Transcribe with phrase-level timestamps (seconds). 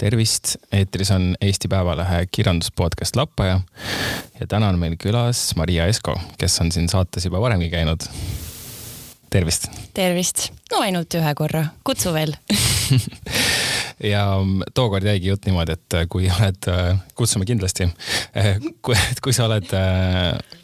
[0.00, 3.60] tervist, eetris on Eesti Päevalehe kirjanduspodcast Lappaja
[4.40, 8.06] ja täna on meil külas Maria Esko, kes on siin saates juba varemgi käinud.
[9.30, 9.68] tervist.
[9.94, 12.32] tervist, no ainult ühe korra, kutsu veel
[14.12, 14.24] ja
[14.74, 16.70] tookord jäigi jutt niimoodi, et kui oled,
[17.14, 17.90] kutsume kindlasti,
[18.82, 19.68] kui, kui sa oled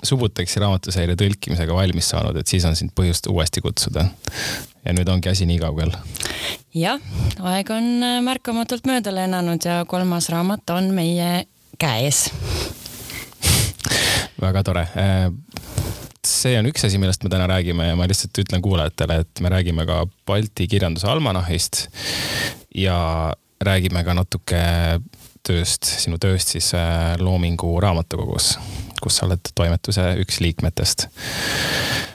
[0.06, 4.06] Subuteksi raamatuseire tõlkimisega valmis saanud, et siis on sind põhjust uuesti kutsuda.
[4.86, 5.92] Ja nüüd ongi asi nii kaugel.
[6.74, 7.02] jah,
[7.42, 7.90] aeg on
[8.24, 11.46] märkamatult mööda lennanud ja kolmas raamat on meie
[11.78, 12.28] käes.
[14.40, 14.86] väga tore
[16.26, 19.50] see on üks asi, millest me täna räägime ja ma lihtsalt ütlen kuulajatele, et me
[19.52, 21.86] räägime ka Balti kirjanduse almanahist
[22.74, 23.32] ja
[23.62, 24.62] räägime ka natuke
[25.46, 28.56] tööst, sinu tööst siis äh, Loomingu raamatukogus,
[29.02, 31.08] kus sa oled toimetuse üks liikmetest.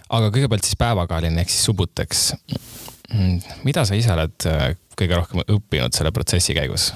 [0.09, 2.33] aga kõigepealt siis päevakajaline ehk siis Subuteks.
[3.63, 6.91] mida sa ise oled äh, kõige rohkem õppinud selle protsessi käigus?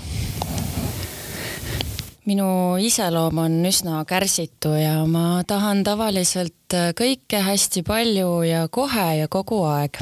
[2.26, 9.08] minu iseloom on üsna kärsitu ja ma tahan tavaliselt äh, kõike hästi palju ja kohe
[9.22, 10.00] ja kogu aeg.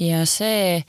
[0.00, 0.82] ja see,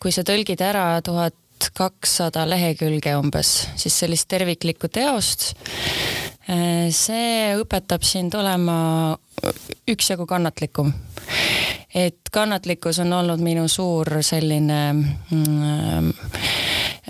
[0.00, 1.36] kui sa tõlgid ära tuhat
[1.72, 5.52] kakssada lehekülge umbes, siis sellist terviklikku teost,
[6.46, 8.76] see õpetab sind olema
[9.88, 10.92] üksjagu kannatlikum.
[11.94, 16.10] Et kannatlikkus on olnud minu suur selline mm,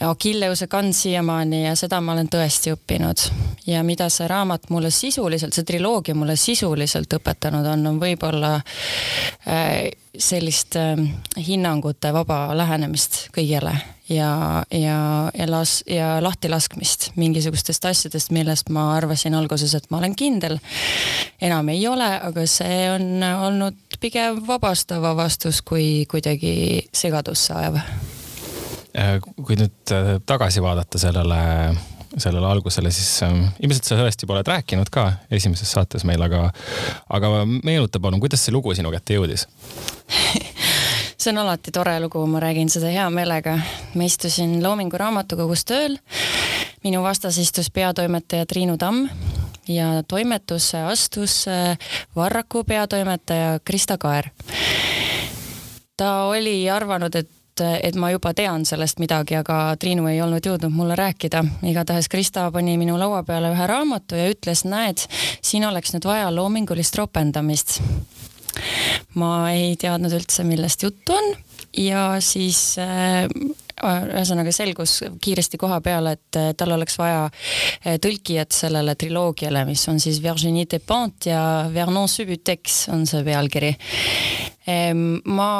[0.00, 3.28] Achilleuse kand siiamaani ja seda ma olen tõesti õppinud.
[3.66, 8.54] ja mida see raamat mulle sisuliselt, see triloogia mulle sisuliselt õpetanud on, on võib-olla
[9.48, 10.98] äh, sellist äh,
[11.46, 13.76] hinnangute vaba lähenemist kõigele
[14.08, 20.16] ja, ja, ja las- ja lahtilaskmist mingisugustest asjadest, millest ma arvasin alguses, et ma olen
[20.16, 20.58] kindel.
[21.40, 27.80] enam ei ole, aga see on olnud pigem vabastav avastus kui kuidagi segadusse ajav
[28.94, 31.38] kui nüüd äh, tagasi vaadata sellele,
[32.16, 36.46] sellele algusele, siis ähm, ilmselt sa sellest juba oled rääkinud ka esimeses saates meil, aga,
[37.10, 39.48] aga meenuta palun, kuidas see lugu sinu kätte jõudis
[41.18, 43.58] see on alati tore lugu, ma räägin seda hea meelega.
[43.94, 45.98] ma istusin Loomingu Raamatukogus tööl.
[46.84, 49.08] minu vastas istus peatoimetaja Triinu Tamm
[49.68, 51.78] ja toimetusse astus äh,
[52.16, 54.30] Varraku peatoimetaja Krista Kaer.
[55.96, 57.30] ta oli arvanud, et
[57.60, 61.44] et ma juba tean sellest midagi, aga Triinu ei olnud jõudnud mulle rääkida.
[61.70, 65.04] igatahes Krista pani minu laua peale ühe raamatu ja ütles, näed,
[65.42, 67.80] siin oleks nüüd vaja loomingulist ropendamist.
[69.14, 71.34] ma ei teadnud üldse, millest juttu on
[71.76, 73.26] ja siis äh,
[73.84, 80.00] ühesõnaga selgus kiiresti koha peale, et tal oleks vaja äh, tõlkijat sellele triloogiale, mis on
[80.00, 83.74] siis Virginie Despentes ja Vernon Subutex on see pealkiri.
[85.24, 85.50] Ma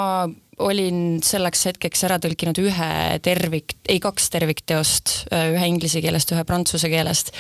[0.63, 2.91] olin selleks hetkeks ära tõlkinud ühe
[3.25, 7.33] tervik, ei kaks tervikteost, ühe inglise keelest, ühe prantsuse keelest.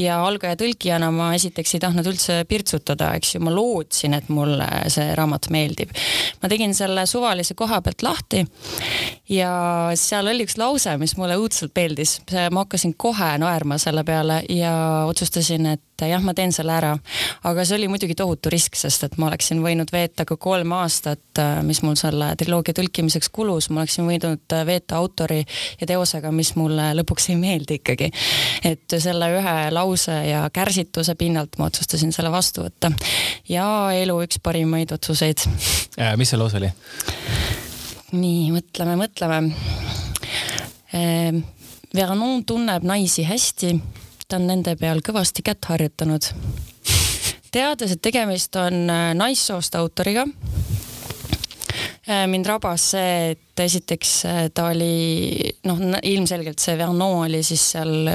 [0.00, 4.68] ja algaja tõlkijana ma esiteks ei tahtnud üldse pirtsutada, eks ju, ma lootsin, et mulle
[4.92, 5.92] see raamat meeldib.
[6.42, 8.44] ma tegin selle suvalise koha pealt lahti
[9.30, 9.52] ja
[9.98, 12.18] seal oli üks lause, mis mulle õudselt meeldis,
[12.50, 14.74] ma hakkasin kohe naerma selle peale ja
[15.08, 16.92] otsustasin, et jah, ma teen selle ära.
[17.44, 21.42] aga see oli muidugi tohutu risk, sest et ma oleksin võinud veeta ka kolm aastat,
[21.66, 25.42] mis mul selle triloogia tõlkimiseks kulus, ma oleksin võinud veeta autori
[25.80, 28.10] ja teosega, mis mulle lõpuks ei meeldi ikkagi.
[28.64, 32.92] et selle ühe lause ja kärsituse pinnalt ma otsustasin selle vastu võtta.
[33.48, 35.46] ja elu üks parimaid otsuseid.
[36.16, 36.72] mis see lause oli?
[38.14, 39.38] nii, mõtleme, mõtleme.
[41.94, 43.74] Vernon tunneb naisi hästi
[44.34, 46.26] ta on nende peal kõvasti kätt harjutanud.
[47.54, 50.24] teades, et tegemist on äh, naissoost autoriga,
[52.08, 57.62] äh, mind rabas see, et esiteks äh, ta oli noh, ilmselgelt see Vernon oli siis
[57.76, 58.10] seal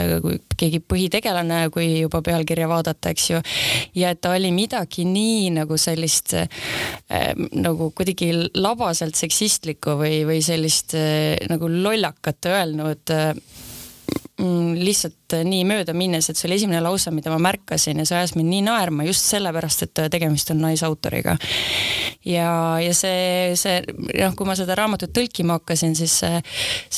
[0.60, 3.40] keegi põhitegelane, kui juba pealkirja vaadata, eks ju.
[3.96, 6.36] ja et ta oli midagi nii nagu sellist
[7.56, 11.00] nagu kuidagi labaselt seksistlikku või, või sellist
[11.48, 13.16] nagu lollakat öelnud
[14.40, 18.06] Mm, lihtsalt äh, nii mööda minnes, et see oli esimene lause, mida ma märkasin ja
[18.08, 21.36] see ajas mind nii naerma just sellepärast, et äh, tegemist on naisautoriga.
[22.24, 26.40] ja, ja see, see noh, kui ma seda raamatut tõlkima hakkasin, siis see,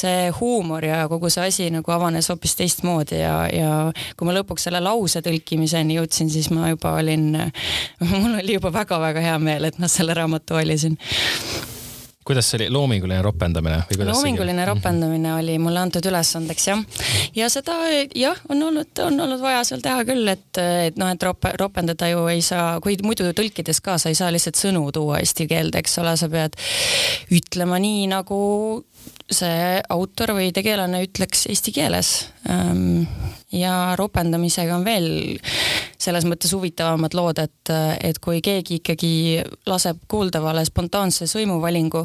[0.03, 3.73] see huumor ja kogu see asi nagu avanes hoopis teistmoodi ja, ja
[4.13, 7.31] kui ma lõpuks selle lause tõlkimiseni jõudsin, siis ma juba olin,
[8.13, 10.99] mul oli juba väga-väga hea meel, et ma selle raamatu valisin
[12.25, 16.83] kuidas see oli, loominguline ropendamine või kuidas loominguline ropendamine oli mulle antud ülesandeks jah.
[17.35, 17.77] ja seda
[18.17, 22.11] jah, on olnud, on olnud vaja seal teha küll, et, et noh, et rop-, ropendada
[22.11, 25.81] ju ei saa, kui muidu tõlkides ka sa ei saa lihtsalt sõnu tuua eesti keelde,
[25.81, 26.57] eks ole, sa pead
[27.33, 28.41] ütlema nii nagu
[29.31, 32.11] see autor või tegelane ütleks eesti keeles.
[32.51, 33.07] Ähm,
[33.51, 35.07] ja ropendamisega on veel
[36.01, 37.71] selles mõttes huvitavamad lood, et,
[38.03, 39.11] et kui keegi ikkagi
[39.69, 42.03] laseb kuuldavale spontaanse sõimuvalingu,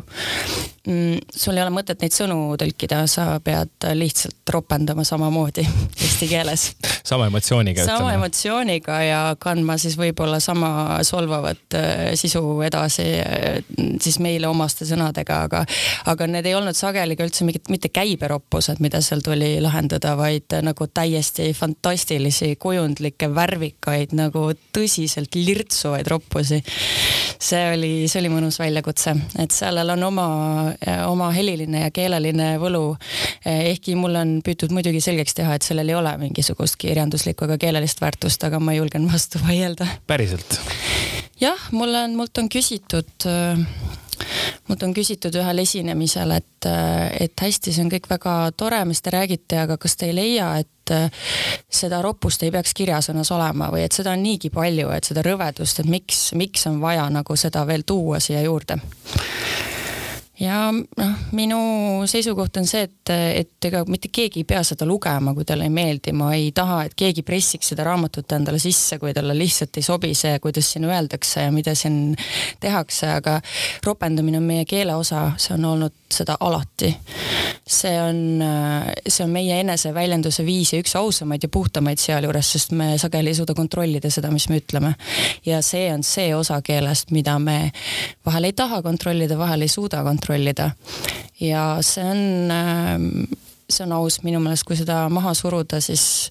[0.87, 5.67] mm, sul ei ole mõtet neid sõnu tõlkida, sa pead lihtsalt ropendama samamoodi
[6.03, 6.69] eesti keeles.
[7.05, 7.85] sama emotsiooniga.
[7.85, 8.15] sama ütleme.
[8.21, 13.61] emotsiooniga ja kandma siis võib-olla sama solvavat äh, sisu edasi äh,
[14.03, 15.65] siis meile omaste sõnadega, aga,
[16.07, 20.53] aga need ei olnud sageli ka üldse mingid, mitte käiberoppused, mida seal tuli lahendada, vaid
[20.67, 23.86] nagu täiesti täiesti fantastilisi kujundlikke värvikaid
[24.17, 26.63] nagu tõsiselt lirtsuvaid roppusi.
[27.39, 30.29] see oli, see oli mõnus väljakutse, et sellel on oma,
[31.07, 32.97] oma heliline ja keeleline võlu.
[33.45, 38.01] ehkki mulle on püütud muidugi selgeks teha, et sellel ei ole mingisugust kirjanduslikku ega keelelist
[38.01, 39.87] väärtust, aga ma julgen vastu vaielda.
[40.07, 40.61] päriselt?
[41.41, 43.29] jah, mulle on, mult on küsitud
[44.69, 46.69] mult on küsitud ühel esinemisel, et,
[47.21, 50.51] et hästi, see on kõik väga tore, mis te räägite, aga kas te ei leia,
[50.63, 50.71] et
[51.71, 55.81] seda roppust ei peaks kirjasõnas olema või et seda on niigi palju, et seda rõvedust,
[55.83, 58.81] et miks, miks on vaja nagu seda veel tuua siia juurde?
[60.41, 61.59] ja noh, minu
[62.09, 65.73] seisukoht on see, et, et ega mitte keegi ei pea seda lugema, kui talle ei
[65.73, 69.87] meeldi, ma ei taha, et keegi pressiks seda raamatut endale sisse, kui talle lihtsalt ei
[69.87, 72.17] sobi see, kuidas siin öeldakse ja mida siin
[72.61, 73.39] tehakse, aga
[73.87, 76.93] ropendamine on meie keele osa, see on olnud seda alati.
[77.67, 78.43] See on,
[79.09, 83.39] see on meie eneseväljenduse viis ja üks ausamaid ja puhtamaid sealjuures, sest me sageli ei
[83.39, 84.95] suuda kontrollida seda, mis me ütleme.
[85.47, 87.73] ja see on see osa keelest, mida me
[88.27, 90.71] vahel ei taha kontrollida, vahel ei suuda kontrollida.
[91.41, 93.27] ja see on,
[93.69, 96.31] see on aus minu meelest, kui seda maha suruda, siis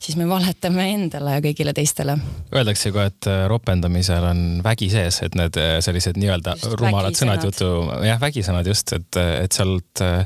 [0.00, 2.16] siis me valetame endale ja kõigile teistele.
[2.56, 7.44] Öeldakse ka, et äh, ropendamisel on vägi sees, et need äh, sellised nii-öelda rumalad sõnad
[7.44, 7.68] jutu,
[8.06, 10.24] jah, vägisõnad just, et, et sealt, äh,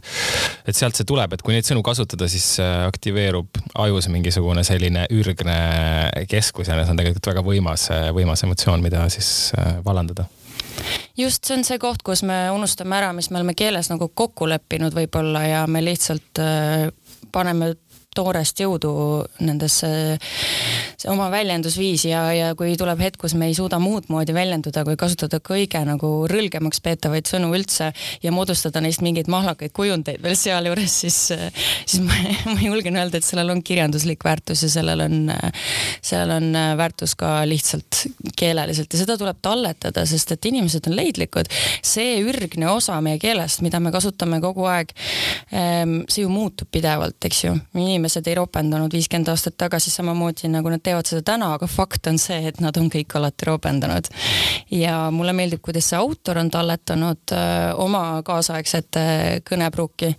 [0.70, 5.58] et sealt see tuleb, et kui neid sõnu kasutada, siis aktiveerub ajus mingisugune selline ürgne
[6.30, 9.52] keskus ja see on tegelikult väga võimas, võimas emotsioon, mida siis
[9.84, 10.28] vallandada
[11.18, 14.48] just see on see koht, kus me unustame ära, mis me oleme keeles nagu kokku
[14.50, 16.42] leppinud võib-olla ja me lihtsalt
[17.34, 17.74] paneme
[18.14, 18.94] toorest jõudu
[19.44, 19.90] nendesse
[21.10, 24.96] oma väljendusviisi ja, ja kui tuleb hetk, kus me ei suuda muud moodi väljenduda, kui
[25.00, 27.90] kasutada kõige nagu rõlgemaks peetavaid sõnu üldse
[28.22, 31.18] ja moodustada neist mingeid mahlakaid kujundeid veel sealjuures, siis,
[31.84, 32.16] siis ma,
[32.52, 35.32] ma julgen öelda, et sellel on kirjanduslik väärtus ja sellel on,
[36.04, 38.04] sellel on väärtus ka lihtsalt
[38.36, 41.50] keeleliselt ja seda tuleb talletada, sest et inimesed on leidlikud.
[41.84, 44.92] see ürgne osa meie keelest, mida me kasutame kogu aeg,
[45.52, 47.54] ehm, see ju muutub pidevalt, eks ju.
[47.74, 52.18] inimesed ei ropendanud viiskümmend aastat tagasi samamoodi, nagu nad teevad seda täna, aga fakt on
[52.22, 54.10] see, et nad on kõik alati ropendanud.
[54.70, 59.00] ja mulle meeldib, kuidas see autor on talletanud äh, oma kaasaegset
[59.48, 60.14] kõnepruuki,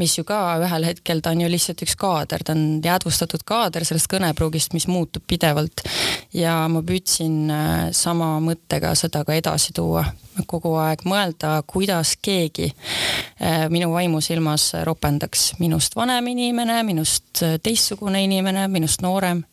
[0.00, 3.86] mis ju ka ühel hetkel, ta on ju lihtsalt üks kaader, ta on jäädvustatud kaader
[3.88, 5.84] sellest kõnepruugist, mis muutub pidevalt.
[6.32, 10.04] ja ma püüdsin äh, sama mõttega seda ka edasi tuua
[10.48, 12.70] kogu aeg mõelda, kuidas keegi
[13.70, 15.52] minu vaimusilmas ropendaks.
[15.58, 19.44] minust vanem inimene, minust äh, teistsugune inimene, minust noorem.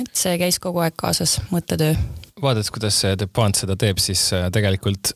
[0.00, 1.94] et see käis kogu aeg kaasas, mõttetöö.
[2.42, 5.14] vaadates, kuidas Depant seda teeb, siis äh, tegelikult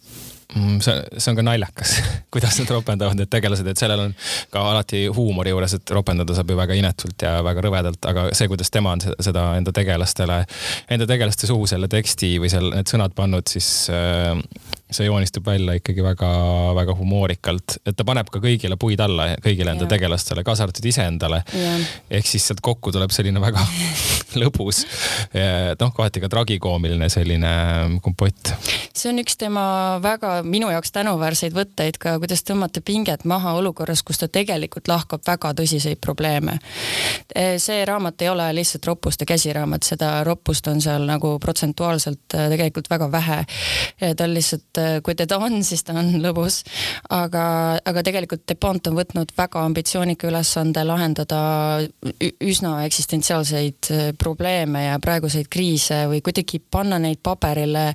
[0.85, 1.97] see, see on ka naljakas
[2.35, 4.15] kuidas nad ropendavad, need tegelased, et sellel on
[4.53, 8.49] ka alati huumori juures, et ropendada saab ju väga inetult ja väga rõvedalt, aga see,
[8.51, 10.41] kuidas tema on seda enda tegelastele,
[10.91, 14.35] enda tegelaste suhu selle teksti või seal need sõnad pannud, siis äh,
[14.95, 19.87] see joonistub välja ikkagi väga-väga humoorikalt, et ta paneb ka kõigile puid alla, kõigile enda
[19.89, 19.93] ja.
[19.95, 21.43] tegelastele, kaasa arvatud iseendale.
[22.11, 23.63] ehk siis sealt kokku tuleb selline väga
[24.43, 24.85] lõbus,
[25.81, 27.55] noh, kohati ka tragikoomiline selline
[28.03, 28.55] kompott.
[28.95, 29.65] see on üks tema
[30.03, 35.23] väga minu jaoks tänuväärseid võtteid ka, kuidas tõmmata pinget maha olukorras, kus ta tegelikult lahkab
[35.27, 36.59] väga tõsiseid probleeme.
[37.35, 42.49] E, see raamat ei ole lihtsalt roppuste käsiraamat, seda roppust on seal nagu protsentuaalselt e,
[42.55, 43.41] tegelikult väga vähe.
[44.01, 46.63] E, ta on lihtsalt, kui teda on, siis ta on lõbus.
[47.11, 47.45] aga,
[47.85, 51.41] aga tegelikult Depont on võtnud väga ambitsioonika ülesande lahendada
[52.41, 57.93] üsna eksistentsiaalseid probleeme ja praeguseid kriise või kuidagi panna neid paberile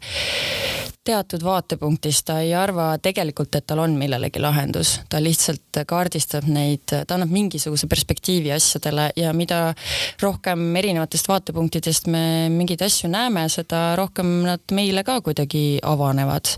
[1.10, 6.86] teatud vaatepunktist, ta ei arva tegelikult, et tal on millelegi lahendus, ta lihtsalt kaardistab neid,
[6.90, 9.74] ta annab mingisuguse perspektiivi asjadele ja mida
[10.22, 12.24] rohkem erinevatest vaatepunktidest me
[12.54, 16.54] mingeid asju näeme, seda rohkem nad meile ka kuidagi avanevad.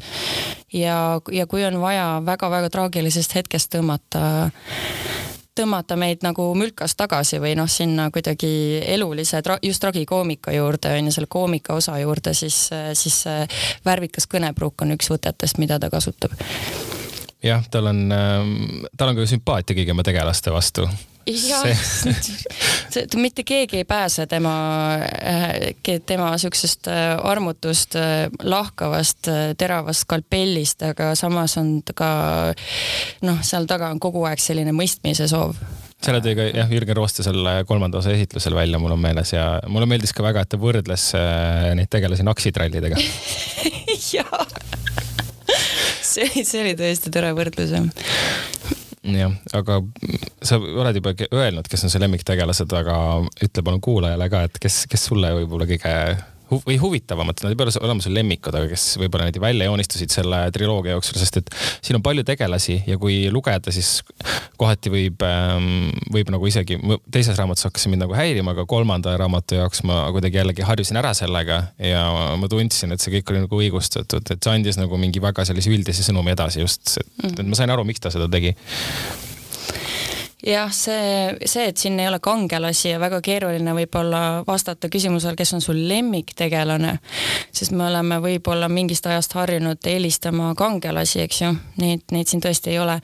[0.74, 0.98] ja,
[1.32, 4.24] ja kui on vaja väga-väga traagilisest hetkest tõmmata
[5.62, 11.16] tõmmata meid nagu mülkast tagasi või noh, sinna kuidagi elulise just tragikoomika juurde on ju,
[11.16, 13.46] selle koomika osa juurde, siis, siis see
[13.86, 16.36] värvikas kõnepruuk on üks võtetest, mida ta kasutab.
[17.42, 18.04] Jah, tal on,
[18.98, 20.90] tal on ka sümpaatia kõigi oma tegelaste vastu
[21.26, 21.66] jah
[23.24, 24.54] mitte keegi ei pääse tema,
[26.06, 26.90] tema siuksest
[27.24, 27.96] armutust
[28.44, 32.10] lahkavast teravast skalpellist, aga samas on ka
[33.28, 35.60] noh, seal taga on kogu aeg selline mõistmise soov.
[36.02, 39.46] Selle tõi ka jah, Jürgen Rooste selle kolmanda osa esitlusel välja, mul on meeles ja
[39.70, 42.98] mulle meeldis ka väga, et ta võrdles äh, neid tegelasi naksitrallidega.
[44.16, 44.48] Jaa,
[46.02, 47.86] see see oli tõesti tore võrdlus jah
[49.04, 49.80] jah, aga
[50.46, 52.98] sa oled juba öelnud, kes on su lemmiktegelased, aga
[53.42, 55.96] ütle palun kuulajale ka, et kes, kes sulle võib-olla kõige
[56.52, 60.14] hu või huvitavamad, nad ei pea olema sul lemmikud, aga kes võib-olla niimoodi välja joonistusid
[60.14, 64.02] selle triloogia jooksul, sest et siin on palju tegelasi ja kui lugeda, siis
[64.60, 66.78] kohati võib, ähm, võib nagu isegi,
[67.12, 71.00] teises raamatus hakkas see mind nagu häirima, aga kolmanda raamatu jaoks ma kuidagi jällegi harjusin
[71.02, 72.06] ära sellega ja
[72.42, 75.72] ma tundsin, et see kõik oli nagu õigustatud, et see andis nagu mingi väga sellise
[75.72, 78.56] üldise sõnumi edasi just, et ma sain aru, miks ta seda tegi
[80.46, 85.54] jah, see, see, et siin ei ole kangelasi ja väga keeruline võib-olla vastata küsimusele, kes
[85.58, 86.96] on sul lemmiktegelane,
[87.54, 92.74] sest me oleme võib-olla mingist ajast harjunud eelistama kangelasi, eks ju, neid, neid siin tõesti
[92.74, 93.00] ei ole.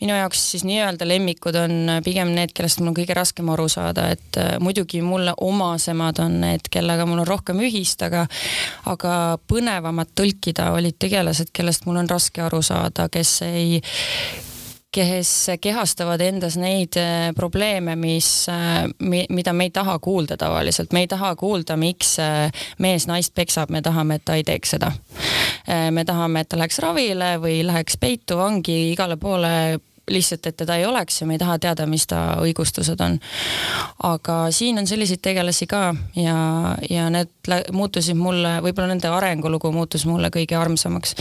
[0.00, 4.08] minu jaoks siis nii-öelda lemmikud on pigem need, kellest mul on kõige raskem aru saada,
[4.16, 8.26] et äh, muidugi mulle omasemad on need, kellega mul on rohkem ühist, aga
[8.90, 13.82] aga põnevamad tõlkida olid tegelased, kellest mul on raske aru saada, kes ei
[14.92, 15.30] kes
[15.60, 18.84] kehastavad endas neid äh, probleeme, mis, äh,
[19.30, 23.72] mida me ei taha kuulda tavaliselt, me ei taha kuulda, miks äh, mees naist peksab,
[23.72, 24.92] me tahame, et ta ei teeks seda.
[25.90, 29.78] me tahame, et ta läheks ravile või läheks peitu, vangi, igale poole
[30.10, 33.18] lihtsalt, et teda ei oleks ja me ei taha teada, mis ta õigustused on.
[34.02, 36.36] aga siin on selliseid tegelasi ka ja,
[36.90, 37.30] ja need
[37.72, 41.14] muutusid mulle, võib-olla nende arengulugu muutus mulle kõige armsamaks.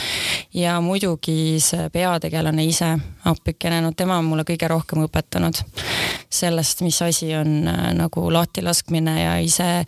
[0.54, 2.96] ja muidugi see peategelane ise,
[3.26, 5.62] appikene, no tema on mulle kõige rohkem õpetanud
[6.32, 9.86] sellest, mis asi on äh, nagu lahtilaskmine ja ise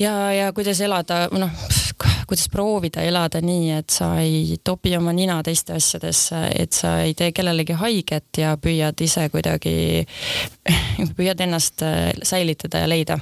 [0.00, 1.50] ja, ja kuidas elada, noh
[2.34, 7.14] kuidas proovida elada nii, et sa ei topi oma nina teiste asjadesse, et sa ei
[7.14, 10.02] tee kellelegi haiget ja püüad ise kuidagi,
[11.18, 13.18] püüad ennast äh, säilitada ja leida.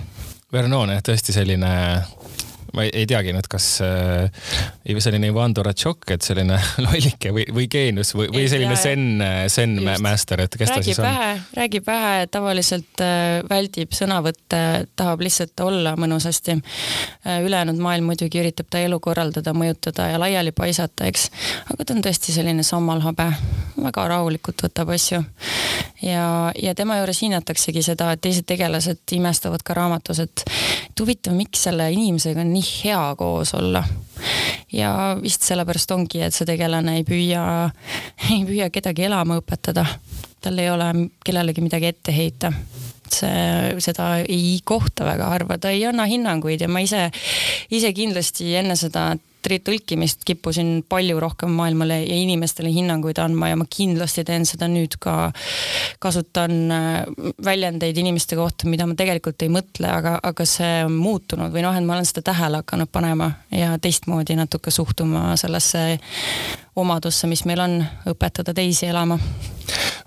[0.52, 1.72] Vernon jah, tõesti selline
[2.72, 7.68] ma ei, ei teagi nüüd, kas äh, selline Ivan Duratšok, et selline lollike või, või
[7.72, 11.42] geenius või, või selline zen, zen master, et kes räägib ta siis on?
[11.58, 14.62] räägib vähe, tavaliselt äh, väldib sõnavõtte,
[14.96, 17.42] tahab lihtsalt olla mõnusasti äh,.
[17.44, 21.28] ülejäänud maailm muidugi üritab ta elu korraldada, mõjutada ja laiali paisata, eks.
[21.74, 23.28] aga ta on tõesti selline sammalhabe,
[23.82, 25.22] väga rahulikult võtab asju.
[26.02, 26.26] ja,
[26.56, 30.32] ja tema juures hinnataksegi seda, et teised tegelased imestavad ka raamatus, et
[30.92, 33.84] et huvitav, miks selle inimesega on nii nii hea koos olla.
[34.72, 37.44] ja vist sellepärast ongi, et see tegelane ei püüa,
[38.30, 39.86] ei püüa kedagi elama õpetada.
[40.40, 40.92] tal ei ole
[41.24, 42.52] kellelegi midagi ette heita
[43.12, 47.10] see, seda ei kohta väga harva, ta ei anna hinnanguid ja ma ise,
[47.70, 53.66] ise kindlasti enne seda tõlkimist kippusin palju rohkem maailmale ja inimestele hinnanguid andma ja ma
[53.68, 55.32] kindlasti teen seda nüüd ka.
[56.02, 57.04] kasutan äh,
[57.44, 61.76] väljendeid inimeste kohta, mida ma tegelikult ei mõtle, aga, aga see on muutunud või noh,
[61.76, 65.98] et ma olen seda tähele hakanud panema ja teistmoodi natuke suhtuma sellesse
[66.76, 69.18] omadusse, mis meil on, õpetada teisi elama.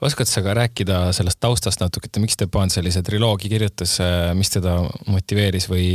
[0.01, 3.97] oskad sa ka rääkida sellest taustast natuke, et miks Stepan sellise triloogia kirjutas,
[4.33, 5.87] mis teda motiveeris või,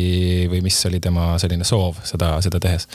[0.51, 2.89] või mis oli tema selline soov seda, seda tehes?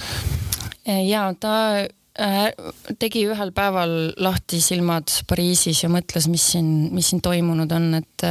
[0.86, 3.92] ja ta Äh, tegi ühel päeval
[4.24, 8.26] lahti silmad Pariisis ja mõtles, mis siin, mis siin toimunud on, et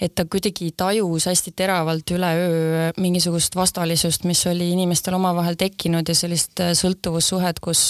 [0.00, 6.16] et ta kuidagi tajus hästi teravalt üleöö mingisugust vastalisust, mis oli inimestel omavahel tekkinud ja
[6.16, 7.82] sellist sõltuvussuhet, kus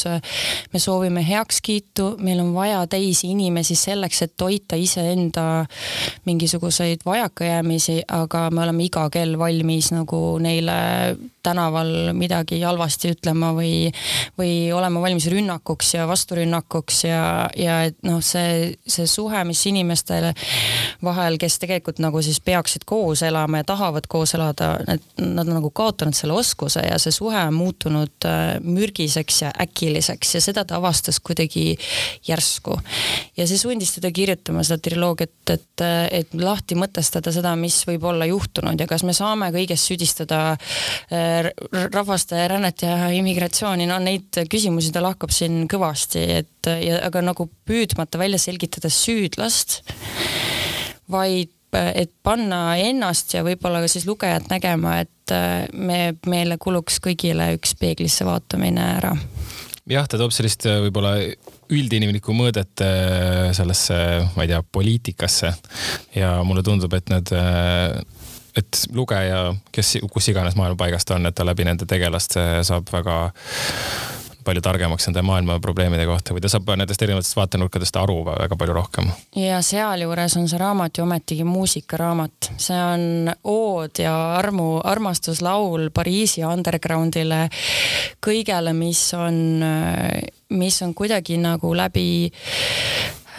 [0.72, 5.46] me soovime heakskiitu, meil on vaja teisi inimesi selleks, et toita iseenda
[6.26, 10.78] mingisuguseid vajakajäämisi, aga me oleme iga kell valmis nagu neile
[11.48, 13.88] tänaval midagi halvasti ütlema või,
[14.38, 17.22] või olema valmis rünnakuks ja vasturünnakuks ja,
[17.56, 20.32] ja et noh, see, see suhe, mis inimestele
[21.04, 25.58] vahel, kes tegelikult nagu siis peaksid koos elama ja tahavad koos elada, et nad on
[25.58, 30.64] nagu kaotanud selle oskuse ja see suhe on muutunud äh, mürgiseks ja äkiliseks ja seda
[30.68, 31.76] ta avastas kuidagi
[32.28, 32.78] järsku.
[33.36, 38.28] ja see sundis teda kirjutama seda triloogiat, et, et lahti mõtestada seda, mis võib olla
[38.28, 41.50] juhtunud ja kas me saame kõiges süüdistada äh,
[41.92, 47.48] rahvaste rännet ja immigratsiooni, no neid küsimusi tal hakkab siin kõvasti, et ja aga nagu
[47.68, 49.82] püüdmata välja selgitada süüdlast,
[51.10, 55.34] vaid et panna ennast ja võib-olla ka siis lugejat nägema, et
[55.76, 59.12] me, meile kuluks kõigile üks peeglisse vaatamine ära
[59.88, 61.14] jah, ta toob sellist võib-olla
[61.74, 63.96] üldinimlikku mõõdet äh, sellesse,
[64.36, 65.52] ma ei tea, poliitikasse.
[66.16, 67.98] ja mulle tundub, et need, äh,
[68.58, 72.92] et lugeja, kes, kus iganes maailma paigas ta on, et ta läbi nende tegelaste saab
[72.92, 73.18] väga
[74.48, 78.76] palju targemaks nende maailma probleemide kohta või ta saab nendest erinevatest vaatenurkadest aru väga palju
[78.76, 79.12] rohkem.
[79.36, 86.44] ja sealjuures on see raamat ju ometigi muusikaraamat, see on ood ja armu, armastuslaul Pariisi
[86.46, 87.46] undergroundile,
[88.24, 89.62] kõigele, mis on,
[90.56, 92.08] mis on kuidagi nagu läbi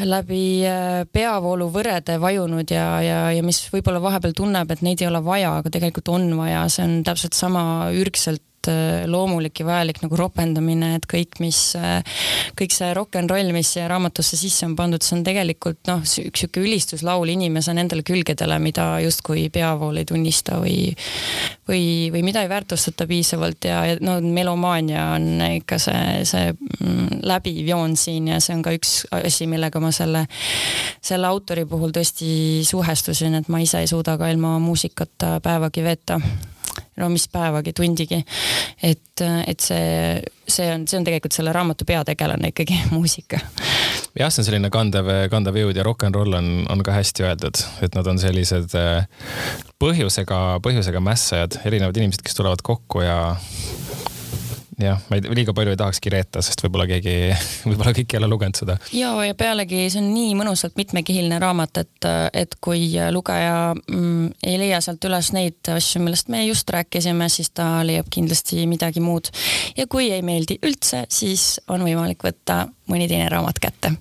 [0.07, 5.09] läbi äh, peavoolu võrede vajunud ja, ja, ja mis võib-olla vahepeal tunneb, et neid ei
[5.09, 7.63] ole vaja, aga tegelikult on vaja, see on täpselt sama
[7.95, 8.43] ürgselt
[9.09, 11.99] loomulik ja vajalik nagu ropendamine, et kõik, mis, äh,
[12.59, 16.03] kõik see rock n roll, mis siia raamatusse sisse on pandud, see on tegelikult noh,
[16.03, 20.91] üks sihuke ülistuslaul inimese nendele külgedele, mida justkui peavool ei tunnista või,
[21.69, 21.83] või,
[22.13, 27.73] või mida ei väärtustata piisavalt ja, ja no melomaania on ikka see, see mm, läbiv
[27.73, 30.25] joon siin ja see on ka üks asi, millega ma selle,
[31.01, 36.19] selle autori puhul tõesti suhestusin, et ma ise ei suuda ka ilma muusikata päevagi veeta
[36.99, 38.19] no mis päevagi, tundigi.
[38.83, 43.41] et, et see, see on, see on tegelikult selle raamatu peategelane ikkagi, muusika.
[44.19, 47.27] jah, see on selline kandev, kandev jõud ja rock n roll on, on ka hästi
[47.27, 49.05] öeldud, et nad on sellised äh,
[49.81, 53.19] põhjusega, põhjusega mässajad, erinevad inimesed, kes tulevad kokku ja
[54.79, 57.15] jah, ma ei, liiga palju ei tahakski reeta, sest võib-olla keegi,
[57.69, 58.77] võib-olla kõik ei ole lugenud seda.
[58.95, 62.09] ja, ja pealegi see on nii mõnusalt mitmekihiline raamat, et,
[62.43, 67.51] et kui lugeja mm, ei leia sealt üles neid asju, millest me just rääkisime, siis
[67.55, 69.31] ta leiab kindlasti midagi muud.
[69.77, 73.93] ja kui ei meeldi üldse, siis on võimalik võtta mõni teine raamat kätte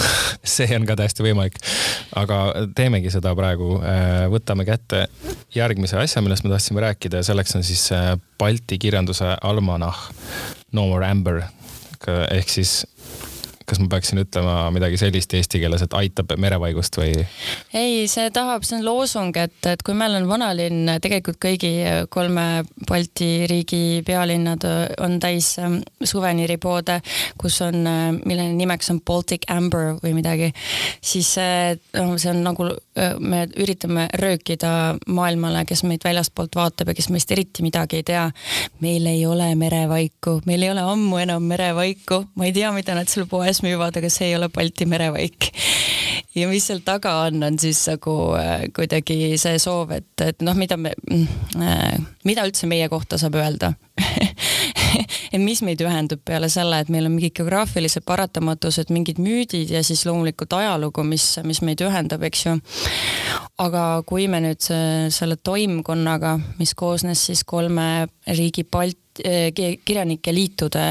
[0.56, 1.58] see on ka täiesti võimalik.
[2.16, 2.40] aga
[2.76, 5.06] teemegi seda praegu, äh, võtame kätte
[5.54, 10.08] järgmise asja, millest me tahtsime rääkida ja selleks on siis äh, Balti kirjanduse almanah
[10.72, 11.42] No More Amber
[12.06, 12.84] ehk siis
[13.66, 17.12] kas ma peaksin ütlema midagi sellist eesti keeles, et aitab merevaigust või?
[17.74, 21.72] ei, see tahab, see on loosung, et, et kui meil on vanalinn, tegelikult kõigi
[22.12, 24.64] kolme Balti riigi pealinnad
[25.02, 27.00] on täis ähm, suveniiripoode,
[27.40, 30.52] kus on, äh, mille nimeks on Baltic Amber või midagi,
[31.04, 36.96] siis noh, see on nagu, äh, me üritame röökida maailmale, kes meid väljastpoolt vaatab ja
[36.98, 38.26] kes meist eriti midagi ei tea.
[38.80, 43.08] meil ei ole merevaiku, meil ei ole ammu enam merevaiku, ma ei tea, mida nad
[43.08, 45.52] seal poes meres müüvad, aga see ei ole Balti merevaik.
[46.36, 50.56] ja mis seal taga on, on siis nagu äh, kuidagi see soov, et, et noh,
[50.56, 53.74] mida me äh,, mida üldse meie kohta saab öelda
[55.32, 59.82] et mis meid ühendab peale selle, et meil on mingid geograafilised paratamatused, mingid müüdid ja
[59.84, 62.58] siis loomulikult ajalugu, mis, mis meid ühendab, eks ju.
[63.62, 70.84] aga kui me nüüd selle toimkonnaga, mis koosnes siis kolme riigi Balti kirjanike liitude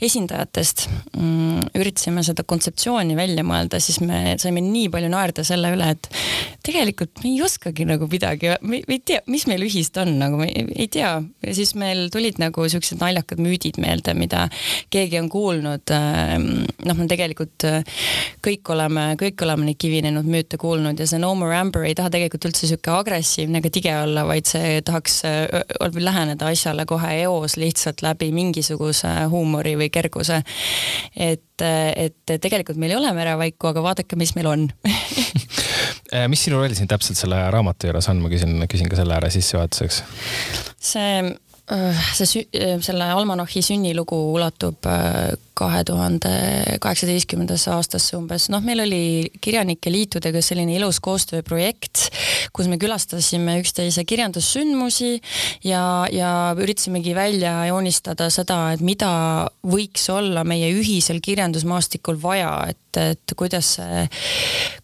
[0.00, 0.86] esindajatest
[1.16, 6.08] mm, üritasime seda kontseptsiooni välja mõelda, siis me saime nii palju naerda selle üle, et
[6.64, 10.48] tegelikult me ei oskagi nagu midagi, me ei tea, mis meil ühist on, nagu me
[10.50, 11.12] ei, tea.
[11.44, 14.46] ja siis meil tulid nagu siuksed naljakad müüdid meelde, mida
[14.92, 15.92] keegi on kuulnud.
[15.94, 16.48] Ähm,
[16.86, 17.80] noh, me tegelikult äh,
[18.44, 22.12] kõik oleme, kõik oleme neid kivinenud müüte kuulnud ja see No More Amber ei taha
[22.12, 25.48] tegelikult üldse sihuke agressiivne ega tige olla, vaid see tahaks äh,
[26.00, 30.42] läheneda asjale kohe eos koos lihtsalt läbi mingisuguse huumori või kerguse.
[31.16, 34.66] et, et tegelikult meil ei ole merevaiku, aga vaadake, mis meil on
[36.32, 39.30] mis sinu roll siin täpselt selle raamatu juures on, ma küsin, küsin ka selle ära
[39.32, 40.02] sissejuhatuseks.
[40.80, 41.30] see
[42.18, 42.46] see,
[42.82, 44.86] selle Almanachi sünnilugu ulatub
[45.60, 46.32] kahe tuhande
[46.80, 48.48] kaheksateistkümnendasse aastasse umbes.
[48.52, 49.02] noh, meil oli
[49.40, 52.08] Kirjanike Liitudega selline ilus koostööprojekt,
[52.56, 55.12] kus me külastasime üksteise kirjandussündmusi
[55.68, 59.10] ja, ja üritasimegi välja joonistada seda, et mida
[59.66, 64.06] võiks olla meie ühisel kirjandusmaastikul vaja, et, et kuidas see,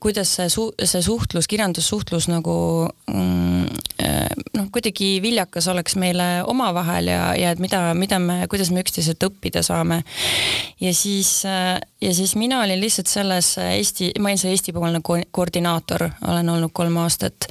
[0.02, 2.56] kuidas see su-, see suhtlus, kirjandussuhtlus nagu
[3.10, 3.82] mm,
[4.56, 9.22] noh, kuidagi viljakas oleks meile omavahel ja, ja et mida, mida me, kuidas me üksteiselt
[9.28, 10.02] õppida saame
[10.80, 15.18] ja siis, äh, ja siis mina olin lihtsalt selles Eesti, ma olin see Eesti-poolne ko
[15.30, 17.48] koordinaator, olen olnud kolm aastat.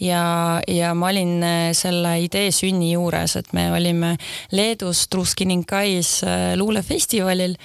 [0.00, 4.16] ja, ja ma olin äh, selle idee sünni juures, et me olime
[4.52, 7.56] Leedus Truskininkais äh, luulefestivalil.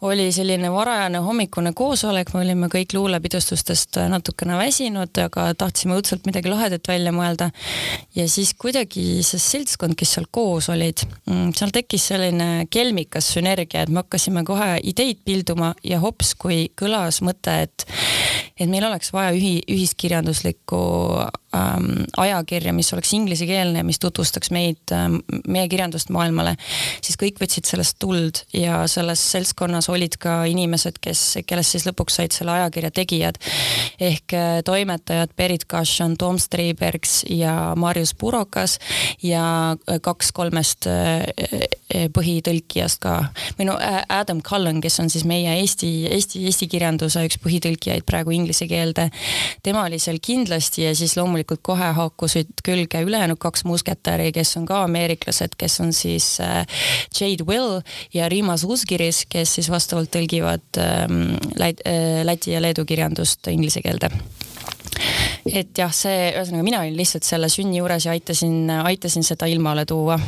[0.00, 6.48] oli selline varajane hommikune koosolek, me olime kõik luulepidustustest natukene väsinud, aga tahtsime õudselt midagi
[6.48, 7.50] lahedat välja mõelda.
[8.14, 13.82] ja siis kuidagi see seltskond, kes seal koos olid, mm, seal tekkis selline kelmikas sünergia,
[13.82, 17.86] et me hakkasime hakkasime kohe ideid pilduma ja hops, kui kõlas mõte, et
[18.58, 20.80] et meil oleks vaja ühi-, ühiskirjanduslikku
[21.56, 26.54] ähm, ajakirja, mis oleks inglisekeelne, mis tutvustaks meid ähm,, meie kirjandust maailmale,
[27.04, 32.18] siis kõik võtsid sellest tuld ja selles seltskonnas olid ka inimesed, kes, kellest siis lõpuks
[32.20, 33.40] said selle ajakirja tegijad.
[34.00, 38.78] ehk äh, toimetajad Berit Kašan, Tom Streibergs ja Marius Purokas
[39.22, 43.32] ja äh, kaks kolmest äh, äh põhitõlkijast ka.
[43.58, 48.30] või no Adam Cullen, kes on siis meie Eesti, Eesti, eesti kirjanduse üks põhitõlkijaid praegu
[48.30, 49.08] inglise keelde.
[49.62, 54.66] tema oli seal kindlasti ja siis loomulikult kohe haakusid külge ülejäänud kaks musketäri, kes on
[54.66, 56.66] ka ameeriklased, kes on siis äh,
[57.20, 57.80] Jade Will
[58.14, 64.10] ja Rimas Uzgiris, kes siis vastavalt tõlgivad ähm, äh, Läti ja Leedu kirjandust inglise keelde
[65.52, 69.84] et jah, see, ühesõnaga mina olin lihtsalt selle sünni juures ja aitasin, aitasin seda ilmale
[69.88, 70.18] tuua.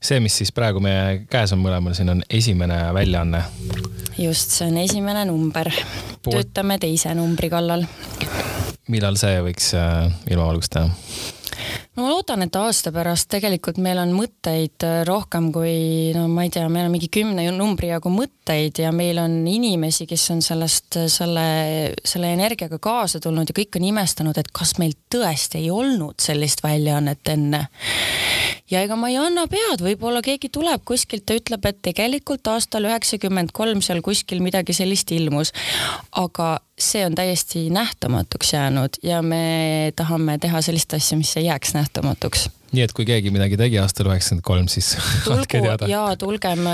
[0.00, 3.42] see, mis siis praegu meie käes on mõlemal, siin on esimene väljaanne.
[4.18, 5.72] just, see on esimene number.
[6.24, 7.86] töötame teise numbri kallal.
[8.92, 10.90] Millal see võiks äh, ilmavalgust teha?
[11.94, 16.46] no ma loodan, et aasta pärast tegelikult meil on mõtteid äh, rohkem kui no ma
[16.46, 20.42] ei tea, meil on mingi kümne numbri jagu mõtteid ja meil on inimesi, kes on
[20.44, 21.46] sellest, äh, selle,
[22.04, 26.64] selle energiaga kaasa tulnud ja kõik on imestanud, et kas meil tõesti ei olnud sellist
[26.64, 27.66] väljaannet enne.
[28.70, 32.88] ja ega ma ei anna pead, võib-olla keegi tuleb kuskilt ja ütleb, et tegelikult aastal
[32.90, 35.54] üheksakümmend kolm seal kuskil midagi sellist ilmus.
[36.10, 41.74] aga see on täiesti nähtamatuks jäänud ja me tahame teha sellist asja, mis ei jääks
[41.74, 42.48] nähtamatuks.
[42.74, 44.96] nii et kui keegi midagi tegi aastal üheksakümmend kolm, siis
[45.30, 45.86] andke teada.
[45.86, 46.66] ja tulgem,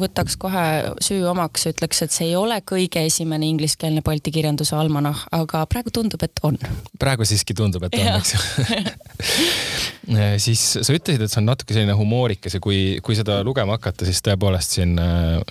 [0.00, 0.64] võtaks kohe
[1.04, 5.92] süü omaks, ütleks, et see ei ole kõige esimene ingliskeelne Balti kirjanduse almanah, aga praegu
[5.92, 6.56] tundub, et on.
[6.98, 8.40] praegu siiski tundub, et on, eks ju
[10.48, 14.08] siis sa ütlesid, et see on natuke selline humoorikas ja kui, kui seda lugema hakata,
[14.08, 15.42] siis tõepoolest siin äh,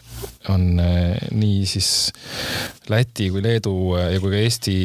[0.53, 2.12] on äh, nii siis
[2.91, 4.77] Läti kui Leedu äh, ja kui ka Eesti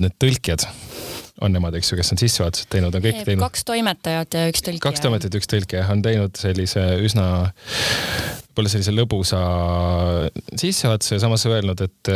[0.00, 0.66] need tõlkijad
[1.40, 3.40] on nemad, eks ju, kes on sissejuhatused teinud, on kõik teinud.
[3.46, 4.84] kaks toimetajat ja üks tõlkija.
[4.84, 7.28] kaks toimetajat, üks tõlkija on teinud sellise üsna,
[8.50, 9.40] võib-olla sellise lõbusa
[10.52, 12.12] sissejuhatuse ja samas öelnud, et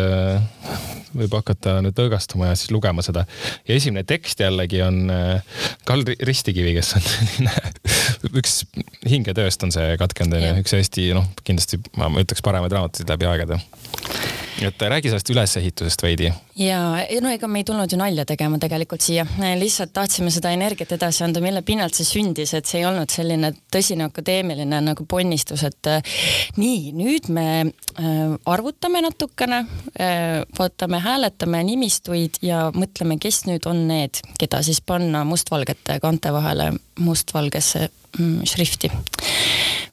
[1.14, 3.24] võib hakata nüüd lõõgastuma ja siis lugema seda.
[3.68, 7.50] ja esimene tekst jällegi on äh, Karl Ristikivi, kes on
[8.40, 8.62] üks
[9.08, 13.60] hingetööst on see katkenud onju, üks Eesti noh, kindlasti ma ütleks paremaid raamatuid läbi aegade
[14.62, 16.32] et räägi sellest ülesehitusest veidi.
[16.56, 16.80] ja
[17.20, 19.26] no ega me ei tulnud ju nalja tegema tegelikult siia,
[19.58, 23.50] lihtsalt tahtsime seda energiat edasi anda, mille pinnalt see sündis, et see ei olnud selline
[23.74, 26.14] tõsine akadeemiline nagu ponnistus, et äh,
[26.60, 29.64] nii, nüüd me äh, arvutame natukene
[29.98, 36.32] äh,, vaatame, hääletame nimistuid ja mõtleme, kes nüüd on need, keda siis panna mustvalgete kaante
[36.34, 37.88] vahele mustvalgesse
[38.46, 38.90] šrifti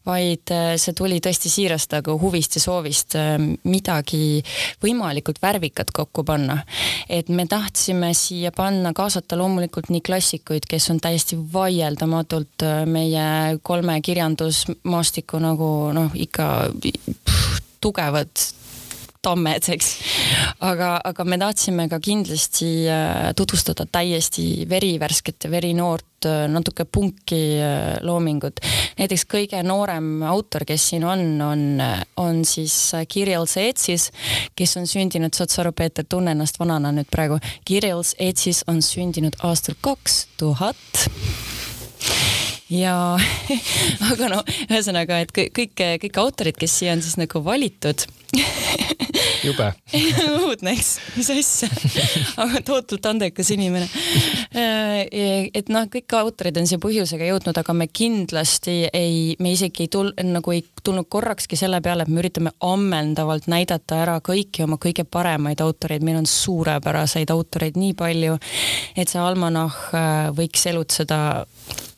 [0.06, 3.36] vaid äh, see tuli tõesti siirast nagu huvist ja soovist äh,
[3.70, 4.42] midagi
[4.82, 6.62] võimalikult värvikat kokku panna.
[7.10, 13.60] et me tahtsime siia panna, kaasata loomulikult nii klassikuid, kes on täiesti vaieldamatult äh, meie
[13.64, 16.48] kolme kirjandusmaastiku nagu noh, ikka
[16.82, 18.50] pff, tugevad
[19.22, 19.90] tammed, eks.
[20.66, 22.72] aga, aga me tahtsime ka kindlasti
[23.38, 28.60] tutvustada täiesti verivärsket ja verinoort Äh, natuke punki äh, loomingut.
[29.00, 31.82] näiteks kõige noorem autor, kes siin on, on,
[32.22, 32.76] on siis
[33.10, 34.12] Kirill Seetsis,
[34.56, 37.40] kes on sündinud, saad sa aru, Peeter, tunne ennast vanana nüüd praegu.
[37.66, 41.08] Kirill Seetsis on sündinud aastal kaks tuhat
[42.70, 43.18] ja
[44.12, 45.74] aga no ühesõnaga, et kõik,
[46.06, 48.06] kõik autorid, kes siia on siis nagu valitud
[49.46, 49.68] jube.
[50.42, 51.70] Õudne, eks, mis asja.
[52.42, 53.88] Aga tohutult andekas inimene.
[54.56, 59.88] Äh, et noh, kõik autorid on siia põhjusega jõudnud, aga me kindlasti ei, me isegi
[59.88, 64.66] ei tul-, nagu ei tulnud korrakski selle peale, et me üritame ammendavalt näidata ära kõiki
[64.66, 68.38] oma kõige paremaid autoreid, meil on suurepäraseid autoreid nii palju,
[68.96, 71.22] et see almanah äh, võiks elutseda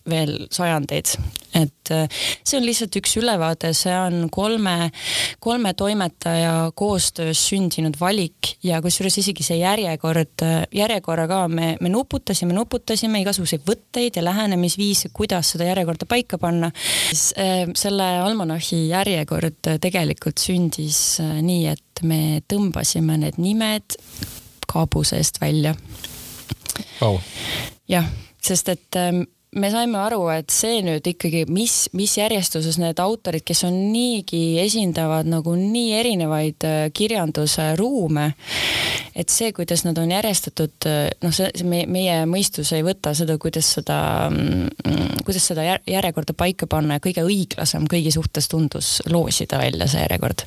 [0.10, 1.16] veel sajandeid.
[1.54, 2.08] et äh,
[2.42, 4.90] see on lihtsalt üks ülevaade, see on kolme,
[5.44, 12.56] kolme toimetaja koostöös sündinud valik ja kusjuures isegi see järjekord, järjekorra ka me, me nuputasime,
[12.58, 16.72] nuputasime igasuguseid võtteid ja lähenemisviise, kuidas seda järjekorda paika panna.
[17.38, 24.00] Äh, selle almanahi järjekord tegelikult sündis äh, nii, et me tõmbasime need nimed
[24.74, 25.76] kaabuse eest välja
[27.90, 28.08] jah,
[28.44, 29.24] sest et ähm,
[29.56, 34.60] me saime aru, et see nüüd ikkagi, mis, mis järjestuses need autorid, kes on niigi,
[34.64, 38.32] esindavad nagu nii erinevaid äh, kirjanduse ruume,
[39.16, 43.14] et see, kuidas nad on järjestatud, äh, noh, see, see meie, meie mõistus ei võta
[43.18, 43.98] seda, kuidas seda,
[44.32, 50.04] mm, kuidas seda järjekorda paika panna ja kõige õiglasem kõigi suhtes tundus loosida välja see
[50.06, 50.46] järjekord.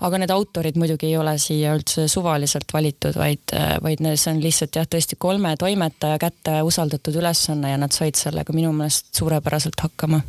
[0.00, 4.42] aga need autorid muidugi ei ole siia üldse suvaliselt valitud, vaid, äh, vaid see on
[4.44, 9.78] lihtsalt jah, tõesti kolme toimetaja kätte usaldatud ülesanne ja nad said sellega minu meelest suurepäraselt
[9.80, 10.20] hakkama.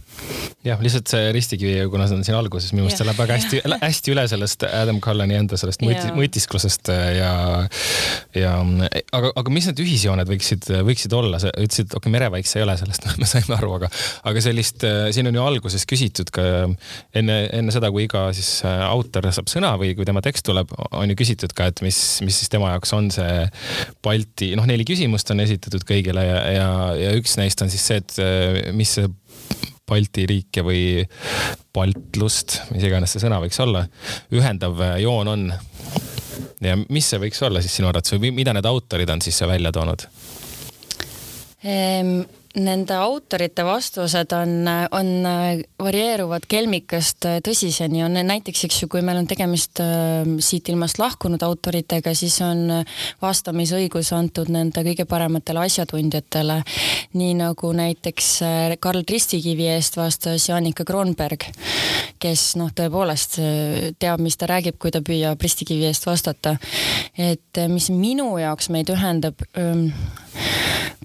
[0.64, 3.62] jah, lihtsalt see ristikivi, kuna see on siin alguses, minu meelest see läheb väga hästi,
[3.82, 7.34] hästi üle sellest Adam Cullani enda sellest mõti, mõtisklusest ja,
[8.38, 8.54] ja
[9.12, 12.68] aga, aga mis need ühisjooned võiksid, võiksid olla, sa ütlesid, okei okay,, merevaik see ei
[12.68, 13.90] ole, sellest me saime aru, aga,
[14.30, 16.46] aga sellist, siin on ju alguses küsitud ka
[17.18, 21.12] enne, enne seda, kui iga siis autor saab sõna või kui tema tekst tuleb, on
[21.12, 23.44] ju küsitud ka, et mis, mis siis tema jaoks on see
[24.04, 28.03] Balti, noh, neli küsimust on esitatud kõigile ja, ja, ja üks neist on siis see,
[28.04, 29.10] et mis see
[29.84, 31.04] Balti riike või
[31.76, 33.84] baltlust, mis iganes see sõna võiks olla,
[34.32, 35.44] ühendav joon on.
[36.64, 39.74] ja mis see võiks olla siis sinu arvates või mida need autorid on siis välja
[39.76, 40.08] toonud
[41.64, 42.24] ehm,?
[42.54, 45.08] Nende autorite vastused on, on,
[45.82, 51.42] varieeruvad kelmikast tõsiseni, on näiteks, eks ju, kui meil on tegemist äh, siit ilmast lahkunud
[51.42, 52.68] autoritega, siis on
[53.26, 56.60] vastamisõigus antud nende kõige parematele asjatundjatele.
[57.18, 61.50] nii nagu näiteks äh, Karl Tristikivi eest vastas Janika Kroonberg,
[62.22, 66.60] kes noh, tõepoolest äh, teab, mis ta räägib, kui ta püüab Tristikivi eest vastata.
[67.18, 69.90] et mis minu jaoks meid ühendab ähm,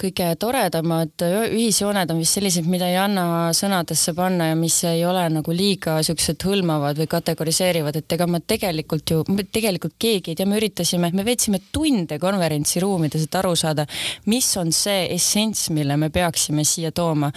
[0.00, 5.24] kõige toredamad ühisjooned on vist sellised, mida ei anna sõnadesse panna ja mis ei ole
[5.32, 10.48] nagu liiga siuksed hõlmavad või kategoriseerivad, et ega ma tegelikult ju, tegelikult keegi ei tea,
[10.48, 13.86] me üritasime, me veetsime tunde konverentsiruumides, et aru saada,
[14.30, 17.32] mis on see essents, mille me peaksime siia tooma.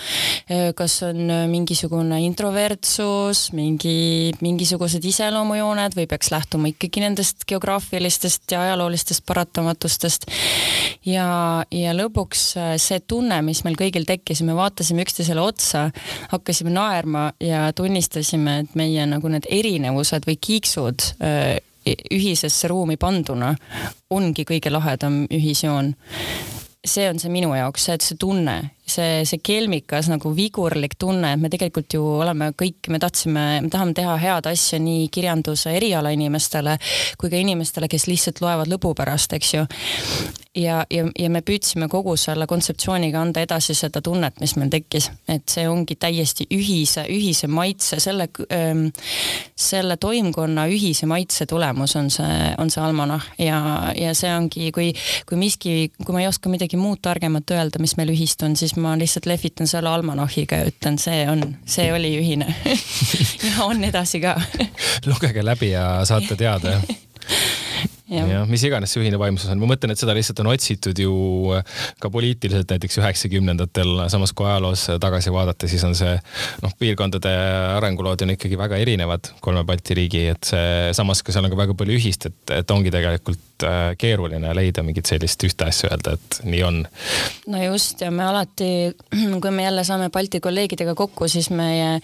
[0.75, 9.25] kas on mingisugune introvertsus, mingi, mingisugused iseloomujooned või peaks lähtuma ikkagi nendest geograafilistest ja ajaloolistest
[9.25, 10.27] paratamatustest.
[11.05, 11.27] ja,
[11.71, 15.87] ja lõpuks äh, see tunne, mis meil kõigil tekkis, me vaatasime üksteisele otsa,
[16.33, 21.59] hakkasime naerma ja tunnistasime, et meie nagu need erinevused või kiiksud äh,
[22.13, 23.55] ühisesse ruumi panduna
[24.13, 25.95] ongi kõige lahedam ühisjoon
[26.85, 28.55] see on see minu jaoks, see, et see tunne
[28.91, 33.71] see, see kelmikas nagu vigurlik tunne, et me tegelikult ju oleme kõik, me tahtsime, me
[33.71, 36.77] tahame teha head asja nii kirjanduse eriala inimestele
[37.21, 39.65] kui ka inimestele, kes lihtsalt loevad lõbu pärast, eks ju.
[40.55, 45.07] Ja, ja, ja me püüdsime kogu selle kontseptsiooniga anda edasi seda tunnet, mis meil tekkis,
[45.31, 48.87] et see ongi täiesti ühise, ühise maitse, selle ähm,,
[49.55, 53.61] selle toimkonna ühise maitse tulemus on see, on see almanah ja,
[53.95, 54.91] ja see ongi, kui,
[55.29, 58.75] kui miski, kui ma ei oska midagi muud targemat öelda, mis meil ühist on, siis
[58.75, 62.51] ma lihtsalt lehvitan selle almanahiga ja ütlen, see on, see oli ühine.
[63.41, 64.35] Ja on edasi ka.
[65.07, 66.85] Lugege läbi ja saate teada jah
[68.11, 71.13] ja mis iganes see ühine vaimsus on, ma mõtlen, et seda lihtsalt on otsitud ju
[72.01, 76.15] ka poliitiliselt näiteks üheksakümnendatel, samas kui ajaloos tagasi vaadata, siis on see
[76.63, 77.31] noh, piirkondade
[77.77, 81.61] arengulood on ikkagi väga erinevad, kolme Balti riigi, et see samas ka seal on ka
[81.63, 86.15] väga palju ühist, et, et ongi tegelikult Äh, keeruline leida mingit sellist ühte asja, öelda,
[86.17, 86.79] et nii on.
[87.51, 88.69] no just ja me alati,
[89.43, 91.99] kui me jälle saame Balti kolleegidega kokku, siis meie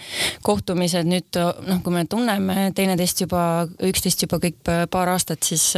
[0.45, 3.41] kohtumised nüüd noh, kui me tunneme teineteist juba,
[3.89, 4.59] üksteist juba kõik
[4.93, 5.71] paar aastat, siis,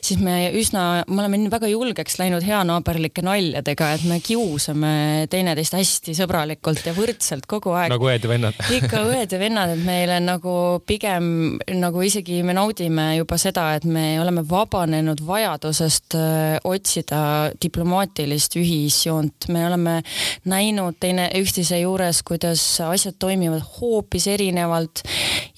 [0.00, 4.94] siis me üsna, me oleme väga julgeks läinud heanaaberlike naljadega, et me kiusame
[5.32, 7.92] teineteist hästi sõbralikult ja võrdselt kogu aeg.
[7.92, 10.54] nagu õed ja vennad ikka õed ja vennad, et meile nagu
[10.86, 17.22] pigem nagu isegi me naudime juba seda, et me oleme vabanenud vajadusest äh, otsida
[17.62, 19.48] diplomaatilist ühisjoont.
[19.48, 20.00] me oleme
[20.48, 25.04] näinud teine, üksteise juures, kuidas asjad toimivad hoopis erinevalt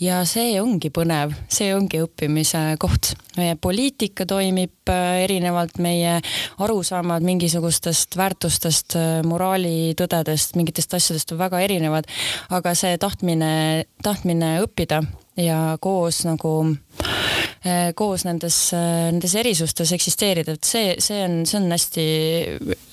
[0.01, 3.15] ja see ongi põnev, see ongi õppimise koht.
[3.37, 3.57] meie
[4.05, 6.21] poliitika toimib äh, erinevalt, meie
[6.61, 12.05] arusaamad mingisugustest väärtustest, äh, moraalitõdedest, mingitest asjadest on väga erinevad,
[12.51, 15.03] aga see tahtmine, tahtmine õppida
[15.41, 16.53] ja koos nagu
[17.65, 22.09] äh, koos nendes, nendes erisustes eksisteerida, et see, see on, see on hästi,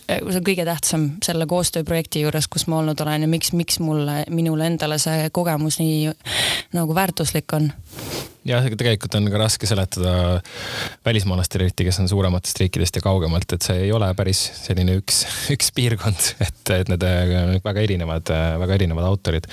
[0.07, 4.23] see on kõige tähtsam selle koostööprojekti juures, kus ma olnud olen ja miks, miks mulle,
[4.31, 6.13] minule endale see kogemus nii
[6.77, 7.73] nagu väärtuslik on
[8.47, 10.13] jah, tegelikult on ka raske seletada
[11.05, 15.21] välismaalastele eriti, kes on suurematest riikidest ja kaugemalt, et see ei ole päris selline üks,
[15.55, 19.49] üks piirkond, et, et need äh, väga erinevad, äh, väga erinevad autorid.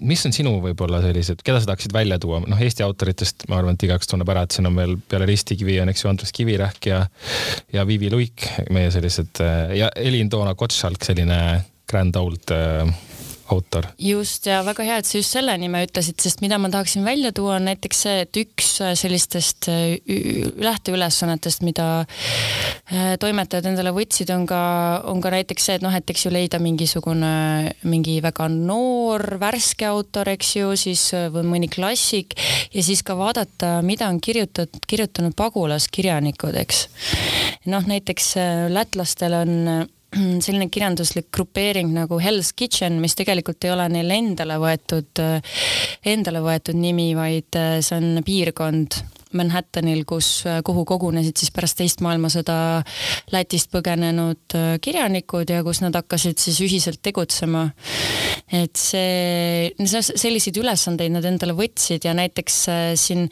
[0.00, 3.78] mis on sinu võib-olla sellised, keda sa tahaksid välja tuua, noh Eesti autoritest ma arvan,
[3.78, 6.34] et igaüks tunneb ära, et siin on veel peale Risti Kivi on, eks ju, Andrus
[6.36, 7.04] Kivirähk ja,
[7.72, 11.40] ja Vivi Luik, meie sellised äh, ja Elin Toona Gottschalk, selline
[11.90, 12.84] Grand Old äh,
[13.52, 13.86] autor.
[13.98, 17.32] just ja väga hea, et sa just selle nime ütlesid, sest mida ma tahaksin välja
[17.36, 19.98] tuua, on näiteks see, et üks äh, sellistest äh,
[20.60, 24.62] lähteülesannetest, mida äh, toimetajad endale võtsid, on ka,
[25.10, 27.32] on ka näiteks see, et noh, et eks ju leida mingisugune,
[27.90, 32.36] mingi väga noor, värske autor, eks ju, siis või mõni klassik
[32.74, 36.84] ja siis ka vaadata, mida on kirjutatud, kirjutanud pagulaskirjanikud, eks.
[37.70, 38.34] noh, näiteks
[38.72, 39.56] lätlastel on
[40.44, 45.22] selline kirjanduslik grupeering nagu Hell's Kitchen, mis tegelikult ei ole neile endale võetud,
[46.06, 51.78] endale võetud nimi, vaid äh, see on piirkond Manhattanil, kus, äh, kuhu kogunesid siis pärast
[51.78, 52.54] teist maailmasõda
[53.30, 57.68] Lätist põgenenud äh, kirjanikud ja kus nad hakkasid siis ühiselt tegutsema.
[58.50, 63.28] et see, selliseid ülesandeid nad endale võtsid ja näiteks äh, siin,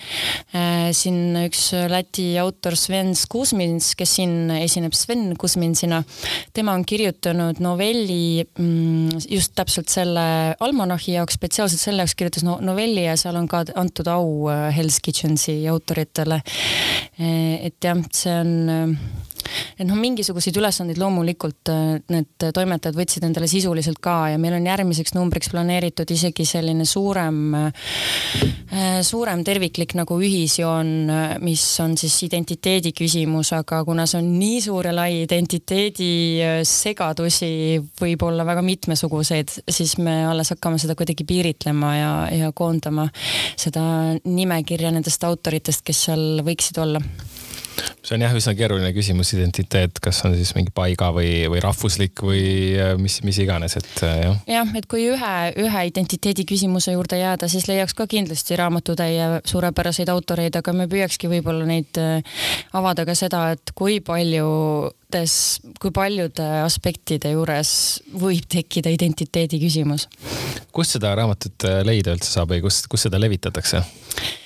[0.95, 5.99] siin üks Läti autor Sven Kuzmins, kes siin esineb Sven Kuzminsina,
[6.55, 13.09] tema on kirjutanud novelli mm, just täpselt selle almanahi jaoks, spetsiaalselt selle jaoks kirjutas novelli
[13.09, 16.43] ja seal on ka antud au Hell's Kitchensi autor autoritele.
[17.19, 18.97] et jah, see on
[19.79, 24.67] et noh, mingisuguseid ülesandeid loomulikult äh, need toimetajad võtsid endale sisuliselt ka ja meil on
[24.69, 32.17] järgmiseks numbriks planeeritud isegi selline suurem, äh, suurem terviklik nagu ühisjoon, äh, mis on siis
[32.29, 36.11] identiteedi küsimus, aga kuna see on nii suur ja lai identiteedi
[36.69, 37.51] segadusi,
[38.01, 43.09] võib olla väga mitmesuguseid, siis me alles hakkame seda kuidagi piiritlema ja, ja koondama
[43.59, 43.83] seda
[44.25, 47.03] nimekirja nendest autoritest, kes seal võiksid olla
[48.03, 52.23] see on jah, üsna keeruline küsimus, identiteet, kas on siis mingi paiga või, või rahvuslik
[52.25, 52.43] või
[52.79, 54.39] äh, mis, mis iganes, et äh, jah.
[54.59, 60.13] jah, et kui ühe, ühe identiteedi küsimuse juurde jääda, siis leiaks ka kindlasti raamatutäie suurepäraseid
[60.13, 62.41] autoreid, aga me püüakski võib-olla neid äh,
[62.77, 64.49] avada ka seda, et kui palju
[65.09, 67.71] paljudes, kui paljude aspektide juures
[68.13, 70.09] võib tekkida identiteedi küsimus.
[70.73, 73.83] kust seda raamatut äh, leida üldse saab või kus, kus seda levitatakse?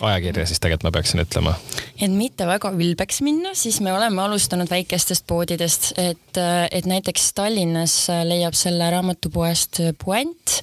[0.00, 1.56] ajakirja siis tegelikult ma peaksin ütlema.
[1.98, 7.32] et mitte väga ülbeks minna, siis me oleme alustanud väikestest poodidest, et, äh, et näiteks
[7.34, 10.60] Tallinnas leiab selle raamatupoest Puent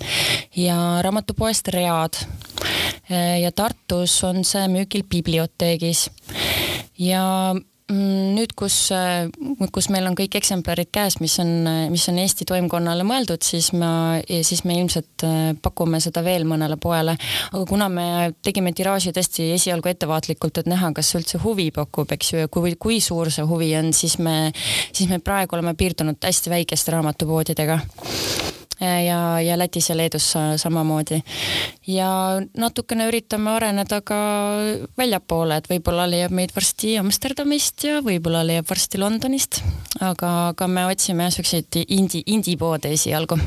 [0.55, 2.23] ja raamatupoest Read.
[3.11, 6.07] Äh, ja Tartus on see müügil biblioteegis
[6.99, 7.53] ja
[7.93, 9.27] nüüd, kus, äh,
[9.73, 11.51] kus meil on kõik eksemplarid käes, mis on,
[11.91, 16.77] mis on Eesti toimkonnale mõeldud, siis ma, siis me ilmselt äh, pakume seda veel mõnele
[16.81, 17.17] poele.
[17.51, 18.07] aga kuna me
[18.45, 22.75] tegime tiraaži tõesti esialgu ettevaatlikult, et näha, kas üldse huvi pakub, eks ju, ja kui,
[22.79, 24.51] kui suur see huvi on, siis me,
[24.91, 27.81] siis me praegu oleme piirdunud hästi väikeste raamatupoodidega
[28.79, 31.21] ja, ja Lätis ja Leedus samamoodi.
[31.87, 32.09] ja
[32.57, 34.19] natukene üritame areneda ka
[34.97, 39.61] väljapoole, et võib-olla leiab meid varsti Amsterdamist ja võib-olla leiab varsti Londonist,
[39.99, 43.39] aga, aga me otsime jah, siukseid indie, indie-poode esialgu.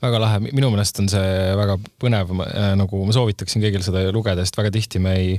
[0.00, 4.46] Väga lahe, minu meelest on see väga põnev, äh, nagu ma soovitaksin kõigil seda lugeda,
[4.46, 5.34] sest väga tihti me ei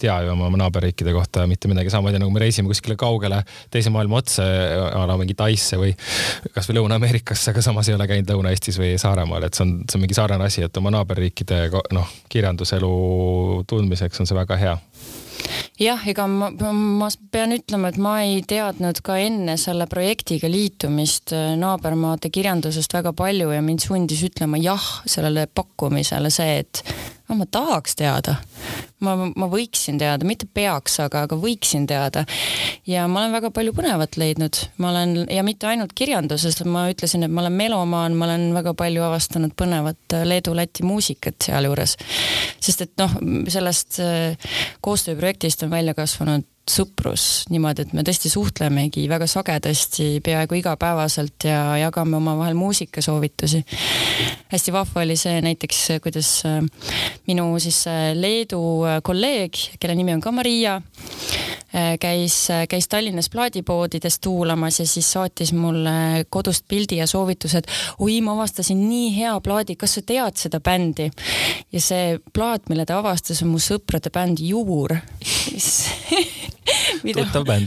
[0.00, 4.18] tea ju oma naaberriikide kohta mitte midagi, samamoodi nagu me reisime kuskile kaugele teise maailma
[4.18, 4.48] otsa,
[4.92, 5.94] a la mingi Taisse või
[6.52, 10.02] kasvõi Lõuna-Ameerikasse, aga samas ei ole käinud Lõuna-Eestis või Saaremaal, et see on, see on
[10.04, 12.92] mingi sarnane asi, et oma naaberriikide noh, kirjanduselu
[13.70, 14.76] tundmiseks on see väga hea.
[15.80, 21.32] Jah, ega ma, ma pean ütlema, et ma ei teadnud ka enne selle projektiga liitumist
[21.34, 26.84] äh, naabermaade kirjandusest väga palju ja mind sundis ütlema jah sellele pakkumisele see, et
[27.32, 28.36] no ma tahaks teada.
[29.02, 32.24] ma, ma võiksin teada, mitte peaks, aga, aga võiksin teada.
[32.86, 37.24] ja ma olen väga palju põnevat leidnud, ma olen ja mitte ainult kirjanduses, ma ütlesin,
[37.26, 41.96] et ma olen melomaan, ma olen väga palju avastanud põnevat Leedu-Läti muusikat sealjuures.
[42.60, 43.16] sest et noh,
[43.50, 50.60] sellest äh, koostööprojektist on välja kasvanud sõprus niimoodi, et me tõesti suhtlemegi väga sagedasti, peaaegu
[50.60, 53.64] igapäevaselt ja jagame omavahel muusikasoovitusi.
[54.52, 56.62] hästi vahva oli see näiteks, kuidas äh,
[57.26, 60.80] minu siis äh, Leedu äh, kolleeg, kelle nimi on ka Maria,
[62.00, 62.36] käis,
[62.68, 67.64] käis Tallinnas plaadipoodides tuulamas ja siis saatis mulle kodust pildi ja soovitused.
[67.98, 71.10] oi, ma avastasin nii hea plaadi, kas sa tead seda bändi?
[71.72, 74.96] ja see plaat, mille ta avastas, on mu sõprade bänd Juur
[77.02, 77.24] mida,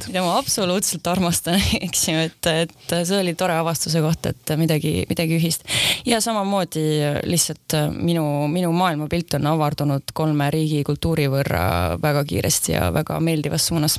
[0.07, 4.93] mida ma absoluutselt armastan, eks ju, et, et see oli tore avastuse koht, et midagi,
[5.09, 5.65] midagi ühist.
[6.07, 6.85] ja samamoodi
[7.27, 11.65] lihtsalt minu, minu maailmapilt on avardunud kolme riigi kultuuri võrra
[12.01, 13.94] väga kiiresti ja väga meeldivas suunas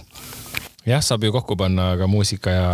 [0.86, 2.68] jah, saab ju kokku panna ka muusika ja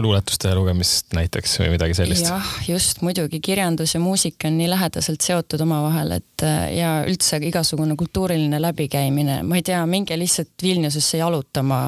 [0.00, 2.26] luuletuste lugemist näiteks või midagi sellist.
[2.28, 3.40] jah, just muidugi.
[3.42, 6.46] Kirjandus ja muusika on nii lähedaselt seotud omavahel, et
[6.76, 11.82] ja üldse igasugune kultuuriline läbikäimine, ma ei tea, minge lihtsalt Vilniusesse jalutama,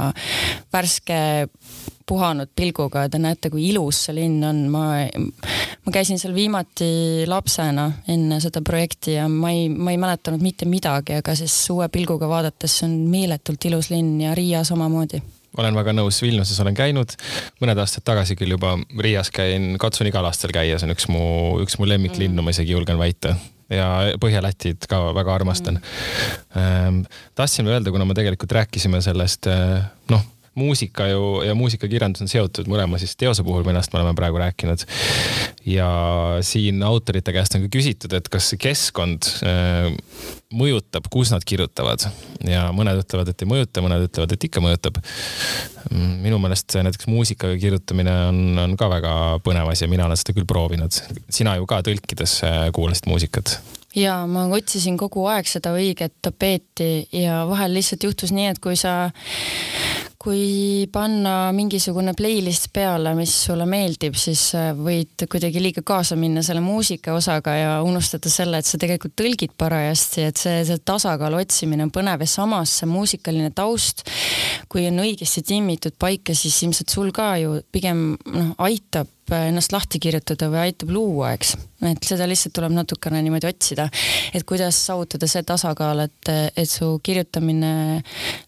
[0.73, 1.21] värske
[2.07, 4.85] puhanud pilguga, te näete, kui ilus see linn on, ma,
[5.85, 10.69] ma käisin seal viimati lapsena enne seda projekti ja ma ei, ma ei mäletanud mitte
[10.69, 15.23] midagi, aga siis uue pilguga vaadates see on meeletult ilus linn ja Riia samamoodi
[15.59, 17.15] olen väga nõus, Vilniuses olen käinud,
[17.63, 21.25] mõned aastad tagasi küll juba Riias käin, katsun igal aastal käia, see on üks mu,
[21.63, 23.37] üks mu lemmiklinnu mm., ma isegi julgen väita.
[23.73, 23.87] Ja
[24.21, 25.79] Põhja-Lätit ka väga armastan.
[26.53, 27.05] Mm..
[27.39, 29.49] tahtsin öelda, kuna me tegelikult rääkisime sellest
[30.13, 34.39] noh muusika ju ja muusikakirjandus on seotud mõlema siis teose puhul, millest me oleme praegu
[34.39, 34.87] rääkinud.
[35.67, 35.89] ja
[36.45, 39.91] siin autorite käest on ka küsitud, et kas keskkond äh,
[40.55, 42.07] mõjutab, kus nad kirjutavad
[42.47, 45.01] ja mõned ütlevad, et ei mõjuta, mõned ütlevad, et ikka mõjutab.
[46.25, 50.37] minu meelest näiteks muusikaga kirjutamine on, on ka väga põnev asi ja mina olen seda
[50.37, 51.01] küll proovinud.
[51.29, 53.59] sina ju ka tõlkides äh, kuulasid muusikat
[53.95, 58.77] ja ma otsisin kogu aeg seda õiget tapeeti ja vahel lihtsalt juhtus nii, et kui
[58.79, 59.13] sa
[60.25, 66.41] kui panna mingisugune playlist peale, mis sulle meeldib, siis äh, võid kuidagi liiga kaasa minna
[66.45, 71.43] selle muusika osaga ja unustada selle, et sa tegelikult tõlgid parajasti, et see, see tasakaalu
[71.43, 74.07] otsimine on põnev ja samas see muusikaline taust,
[74.73, 80.01] kui on õigesti timmitud paika, siis ilmselt sul ka ju pigem noh, aitab ennast lahti
[80.03, 81.55] kirjutada või aitab luua, eks.
[81.89, 83.87] et seda lihtsalt tuleb natukene niimoodi otsida,
[84.35, 88.03] et kuidas saavutada see tasakaal, et, et su kirjutamine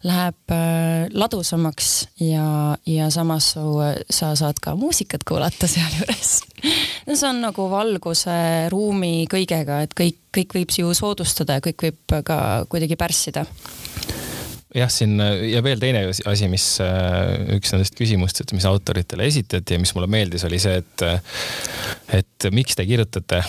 [0.06, 3.64] läheb äh, ladusamaks ja, ja samas su,
[4.10, 6.36] sa saad ka muusikat kuulata sealjuures
[7.06, 8.36] no see on nagu valguse,
[8.72, 12.38] ruumi kõigega, et kõik, kõik võib ju soodustada ja kõik võib ka
[12.70, 13.46] kuidagi pärssida
[14.76, 15.16] jah, siin
[15.50, 16.66] ja veel teine asi, mis
[17.56, 21.04] üks nendest küsimustest, mis autoritele esitati ja mis mulle meeldis, oli see, et,
[22.18, 23.40] et miks te kirjutate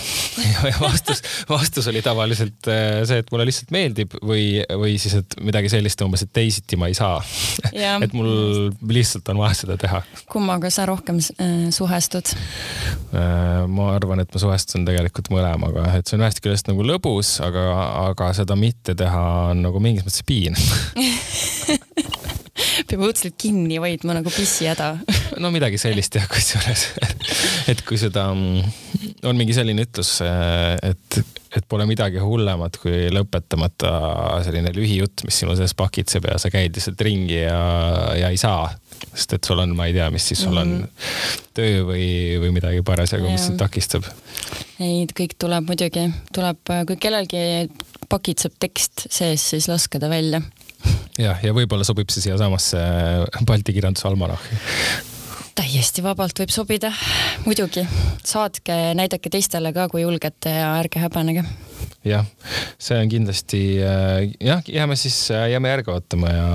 [0.68, 5.70] ja vastus, vastus oli tavaliselt see, et mulle lihtsalt meeldib või, või siis, et midagi
[5.72, 7.20] sellist umbes, et teisiti ma ei saa.
[7.74, 10.02] et mul lihtsalt on vaja seda teha.
[10.32, 12.34] kummaga sa rohkem äh, suhestud?
[13.68, 17.64] ma arvan, et ma suhestun tegelikult mõlemaga, et see on ühest küljest nagu lõbus, aga,
[18.08, 20.56] aga seda mitte teha on nagu mingis mõttes piin
[22.88, 24.94] peab õudselt kinni hoidma nagu pissihäda
[25.42, 26.86] no midagi sellist jah, kusjuures
[27.70, 31.18] et kui seda, mm, on mingi selline ütlus, et,
[31.56, 33.92] et pole midagi hullemat kui lõpetamata
[34.46, 37.58] selline lühijutt, mis sinu sees pakitseb ja sa käid lihtsalt ringi ja,
[38.18, 38.70] ja ei saa.
[39.12, 41.44] sest et sul on, ma ei tea, mis siis sul on mm -hmm.
[41.54, 42.06] töö või,
[42.42, 44.04] või midagi parasjagu, mis sind takistab.
[44.80, 47.68] ei, kõik tuleb muidugi, tuleb, kui kellelgi
[48.08, 50.42] pakitseb tekst sees, siis laske ta välja
[51.18, 52.82] jah, ja võib-olla sobib see siiasamasse
[53.46, 54.60] Balti kirjanduse almanahhi
[55.58, 56.92] täiesti vabalt võib sobida,
[57.46, 57.82] muidugi.
[58.26, 61.42] saatke, näidake teistele ka, kui julgete ja ärge häbenege.
[62.06, 62.26] jah,
[62.78, 66.48] see on kindlasti äh, jah, jääme siis, äh, jääme järge ootama ja,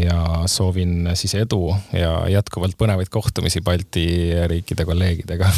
[0.00, 4.06] ja soovin siis edu ja jätkuvalt põnevaid kohtumisi Balti
[4.48, 5.52] riikide kolleegidega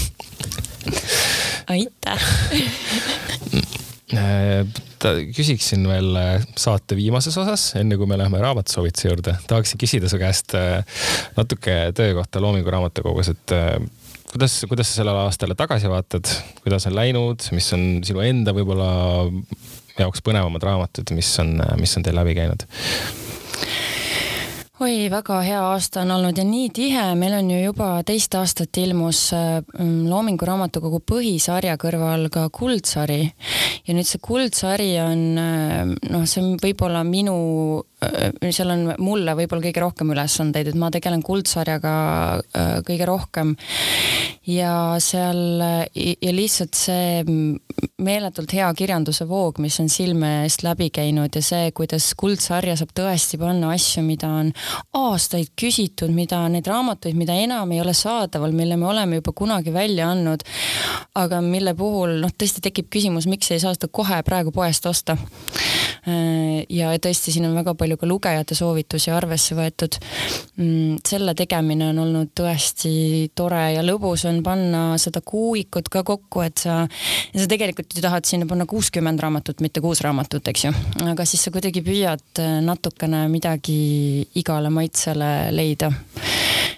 [1.71, 2.31] aitäh
[3.55, 3.63] Äh,
[5.35, 10.21] küsiksin veel äh, saate viimases osas, enne kui me läheme raamatusoovituse juurde, tahaksin küsida su
[10.21, 10.81] käest äh,
[11.37, 13.55] natuke töö kohta Loomingu Raamatukogus, et
[14.33, 16.31] kuidas, kuidas sa sellele aastale tagasi vaatad,
[16.65, 18.91] kuidas on läinud, mis on sinu enda võib-olla
[19.99, 22.67] jaoks põnevamad raamatud, mis on, mis on teil läbi käinud?
[24.83, 28.75] Oi, väga hea aasta on olnud ja nii tihe, meil on ju juba teist aastat
[28.83, 33.23] ilmus mm, Loomingu Raamatukogu põhisarja kõrval ka kuldsari.
[33.87, 37.37] ja nüüd see kuldsari on noh, see on võib-olla minu
[38.05, 41.95] Äh, seal on mulle võib-olla kõige rohkem ülesandeid, et ma tegelen kuldsarjaga
[42.41, 43.55] äh, kõige rohkem.
[44.45, 45.63] ja seal
[45.95, 47.23] ja lihtsalt see
[48.05, 52.93] meeletult hea kirjanduse voog, mis on silme eest läbi käinud ja see, kuidas kuldsarja saab
[52.97, 54.53] tõesti panna asju, mida on
[54.95, 59.73] aastaid küsitud, mida neid raamatuid, mida enam ei ole saadaval, mille me oleme juba kunagi
[59.75, 60.45] välja andnud,
[61.19, 65.17] aga mille puhul noh, tõesti tekib küsimus, miks ei saa seda kohe praegu poest osta.
[66.05, 69.97] Äh, ja tõesti, siin on väga palju ka lugejate soovitusi arvesse võetud.
[70.61, 76.45] Mm, selle tegemine on olnud tõesti tore ja lõbus on panna seda kuuikut ka kokku,
[76.45, 76.83] et sa,
[77.33, 80.75] sa tegelikult ju tahad sinna panna kuuskümmend raamatut, mitte kuus raamatut, eks ju.
[81.09, 85.91] aga siis sa kuidagi püüad äh, natukene midagi igale maitsele leida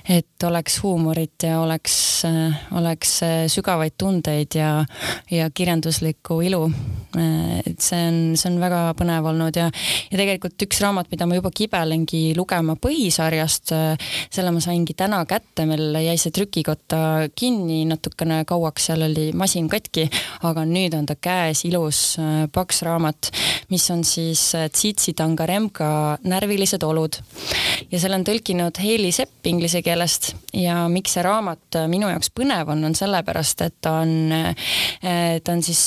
[0.08, 2.22] et oleks huumorit ja oleks,
[2.78, 3.12] oleks
[3.50, 4.84] sügavaid tundeid ja,
[5.30, 6.68] ja kirjanduslikku ilu.
[7.66, 9.70] et see on, see on väga põnev olnud ja,
[10.10, 13.72] ja tegelikult üks raamat, mida ma juba kibelengi lugema põhisarjast,
[14.30, 17.00] selle ma saingi täna kätte, meil jäi see trükikotta
[17.34, 20.06] kinni natukene kauaks, seal oli masin katki,
[20.46, 22.02] aga nüüd on ta käes, ilus
[22.52, 23.32] paks raamat,
[23.72, 27.16] mis on siis Tsitsi Tangaremka närvilised olud.
[27.90, 32.70] ja selle on tõlkinud Heili Sepp inglise keelest ja miks see raamat minu jaoks põnev
[32.72, 34.32] on, on sellepärast, et ta on,
[35.44, 35.82] ta on siis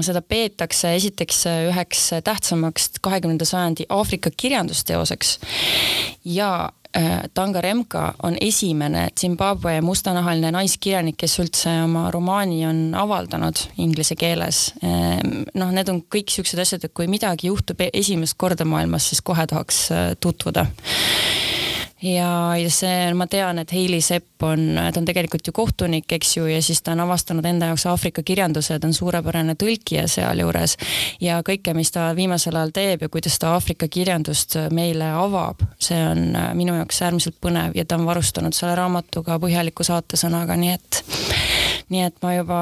[0.00, 5.38] seda peetakse esiteks üheks tähtsamaks kahekümnenda sajandi Aafrika kirjandusteoseks
[6.24, 6.52] ja
[6.96, 14.64] äh, Tangaremka on esimene Zimbabwe mustanahaline naiskirjanik, kes üldse oma romaani on avaldanud inglise keeles.
[14.84, 19.22] Ähm, noh, need on kõik siuksed asjad, et kui midagi juhtub esimest korda maailmas, siis
[19.24, 20.66] kohe tahaks äh, tutvuda
[22.02, 26.36] ja, ja see, ma tean, et Heili Sepp on, ta on tegelikult ju kohtunik, eks
[26.36, 30.76] ju, ja siis ta on avastanud enda jaoks Aafrika kirjanduse, ta on suurepärane tõlkija sealjuures.
[31.20, 36.00] ja kõike, mis ta viimasel ajal teeb ja kuidas ta Aafrika kirjandust meile avab, see
[36.06, 40.74] on äh, minu jaoks äärmiselt põnev ja ta on varustanud selle raamatuga põhjaliku saatesõnaga, nii
[40.78, 41.04] et
[41.92, 42.60] nii et ma juba,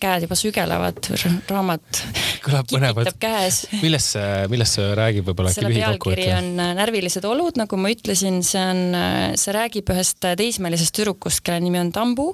[0.00, 1.10] käed juba sügelevad,
[1.50, 2.02] raamat
[2.44, 3.16] kõlab põnevalt.
[3.22, 3.64] käes.
[3.82, 6.20] millest see, millest see räägib, võib-olla äkki lühikokkuvõte?
[6.20, 10.94] pealkiri on äh, Närvilised olud, nagu ma ütlesin, see on, äh, see räägib ühest teismelisest
[10.96, 12.30] tüdrukust, kelle nimi on Tambu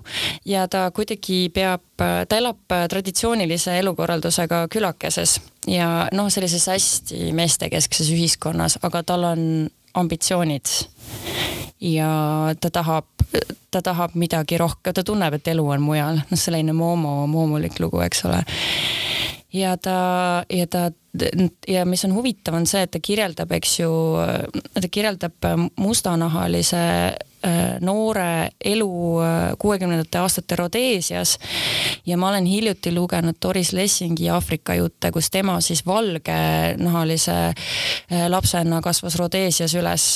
[0.49, 5.39] ja ta kuidagi peab, äh, ta elab traditsioonilise elukorraldusega külakeses
[5.71, 9.45] ja noh, sellises hästi meestekeskses ühiskonnas, aga tal on
[9.95, 10.66] ambitsioonid.
[11.80, 12.11] Ja
[12.61, 13.07] ta tahab,
[13.70, 18.03] ta tahab midagi rohkem, ta tunneb, et elu on mujal, noh, selline Moomo, moomulik lugu,
[18.05, 18.43] eks ole.
[19.53, 20.91] Ja ta, ja ta
[21.68, 23.91] ja mis on huvitav, on see, et ta kirjeldab, eks ju,
[24.76, 25.49] ta kirjeldab
[25.80, 26.84] mustanahalise
[27.80, 31.38] noore elu äh, kuuekümnendate aastate Rhodeesias.
[32.07, 38.80] Ja ma olen hiljuti lugenud Doris Lessingi Aafrika jutte, kus tema siis valgenahalise äh, lapsena
[38.84, 40.09] kasvas Rhodeesias üles,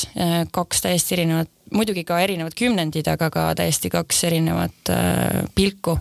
[0.53, 4.93] kaks täiesti erinevat, muidugi ka erinevad kümnendid, aga ka täiesti kaks erinevat
[5.55, 5.99] pilku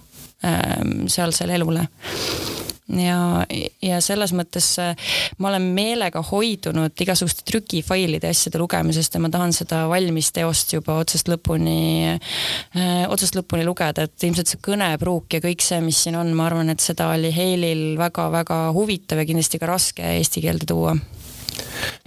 [1.07, 1.87] sealsele elule
[2.91, 3.45] ja,
[3.81, 4.93] ja selles mõttes äh,
[5.39, 10.97] ma olen meelega hoidunud igasuguste trükifailide asjade lugemisest ja ma tahan seda valmis teost juba
[11.01, 11.79] otsast lõpuni,
[12.11, 16.49] äh, otsast lõpuni lugeda, et ilmselt see kõnepruuk ja kõik see, mis siin on, ma
[16.49, 20.97] arvan, et seda oli Heilil väga-väga huvitav ja kindlasti ka raske eesti keelde tuua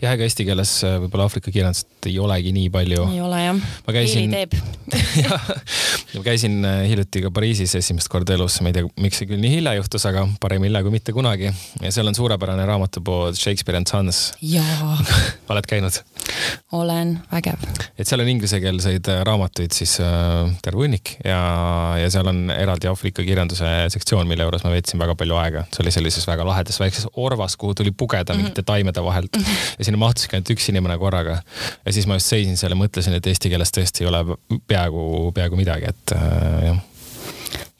[0.02, 3.06] jah, ega eesti keeles äh, võib-olla Aafrika kirjandust ei olegi nii palju.
[3.12, 3.60] ei ole jah.
[3.86, 4.34] ma käisin.
[4.34, 4.56] Heili teeb
[6.16, 9.42] ma käisin äh, hiljuti ka Pariisis esimest korda elus, ma ei tea, miks see küll
[9.42, 11.52] nii hilja juhtus, aga parem hilja kui mitte kunagi.
[11.82, 14.30] ja seal on suurepärane raamatupood Shakespeare and Sons.
[14.42, 14.96] jaa
[15.52, 16.02] oled käinud?
[16.72, 17.66] Olen, vägev.
[17.98, 21.40] et seal on inglisekeelseid äh, raamatuid siis äh, terve hunnik ja,
[22.00, 25.66] ja seal on eraldi Aafrika kirjanduse sektsioon, mille juures ma veetsin väga palju aega.
[25.72, 28.42] see oli sellises väga lahedas väikses orvas, kuhu tuli pugeda mm -hmm.
[28.42, 29.42] mingite taimede vahelt mm.
[29.42, 31.40] -hmm ja sinna mahtuski ainult üks inimene korraga.
[31.84, 34.22] ja siis ma just seisin seal ja mõtlesin, et eesti keeles tõesti ei ole
[34.68, 36.84] peaaegu, peaaegu midagi, et äh, jah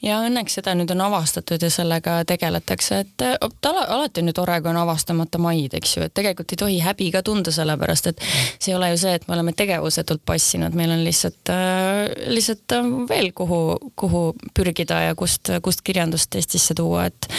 [0.07, 4.57] ja õnneks seda nüüd on avastatud ja sellega tegeletakse, et ala, alati on ju tore,
[4.63, 8.23] kui on avastamata maid, eks ju, et tegelikult ei tohi häbi ka tunda, sellepärast et
[8.23, 12.77] see ei ole ju see, et me oleme tegevusetult passinud, meil on lihtsalt äh,, lihtsalt
[13.09, 13.61] veel kuhu,
[13.99, 14.23] kuhu
[14.57, 17.29] pürgida ja kust, kust kirjandust Eestisse tuua, et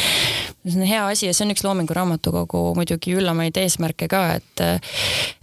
[0.70, 4.62] see on hea asi ja see on üks Loomingu Raamatukogu muidugi üllamaid eesmärke ka, et
[4.64, 4.94] äh,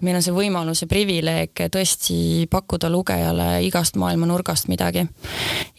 [0.06, 2.18] meil on see võimalus ja privileeg tõesti
[2.52, 5.06] pakkuda lugejale igast maailma nurgast midagi.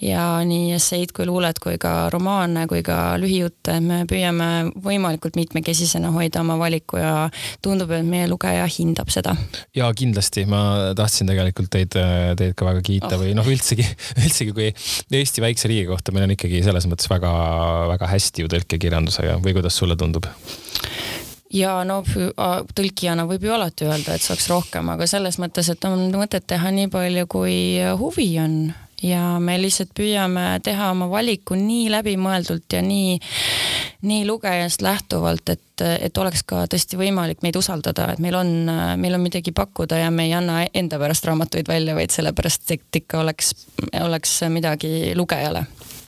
[0.03, 6.13] ja nii esseid kui luulet kui ka romaane kui ka lühijutte, me püüame võimalikult mitmekesisena
[6.15, 7.29] hoida oma valiku ja
[7.65, 9.37] tundub, et meie lugeja hindab seda.
[9.77, 11.97] ja kindlasti, ma tahtsin tegelikult teid,
[12.39, 13.23] teid ka väga kiita oh.
[13.23, 13.87] või noh, üldsegi,
[14.25, 14.73] üldsegi kui
[15.17, 19.77] Eesti väikse riigi kohta meil on ikkagi selles mõttes väga-väga hästi ju tõlkekirjandusega või kuidas
[19.77, 20.29] sulle tundub?
[21.53, 22.01] ja no
[22.77, 26.73] tõlkijana võib ju alati öelda, et saaks rohkem, aga selles mõttes, et on mõtet teha
[26.75, 27.55] nii palju, kui
[28.01, 28.59] huvi on
[29.03, 33.19] ja me lihtsalt püüame teha oma valiku nii läbimõeldult ja nii,
[34.09, 38.53] nii lugejast lähtuvalt, et, et oleks ka tõesti võimalik meid usaldada, et meil on,
[39.01, 43.03] meil on midagi pakkuda ja me ei anna enda pärast raamatuid välja, vaid sellepärast, et
[43.03, 43.53] ikka oleks,
[44.01, 45.67] oleks midagi lugejale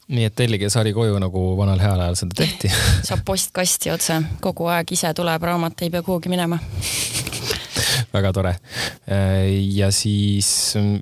[0.08, 2.70] nii et tellige sari koju, nagu vanal heal ajal seda tehti.
[3.08, 6.60] Saab postkasti otse, kogu aeg ise tuleb raamat, ei pea kuhugi minema.
[8.12, 8.54] Väga tore.
[9.74, 10.48] ja siis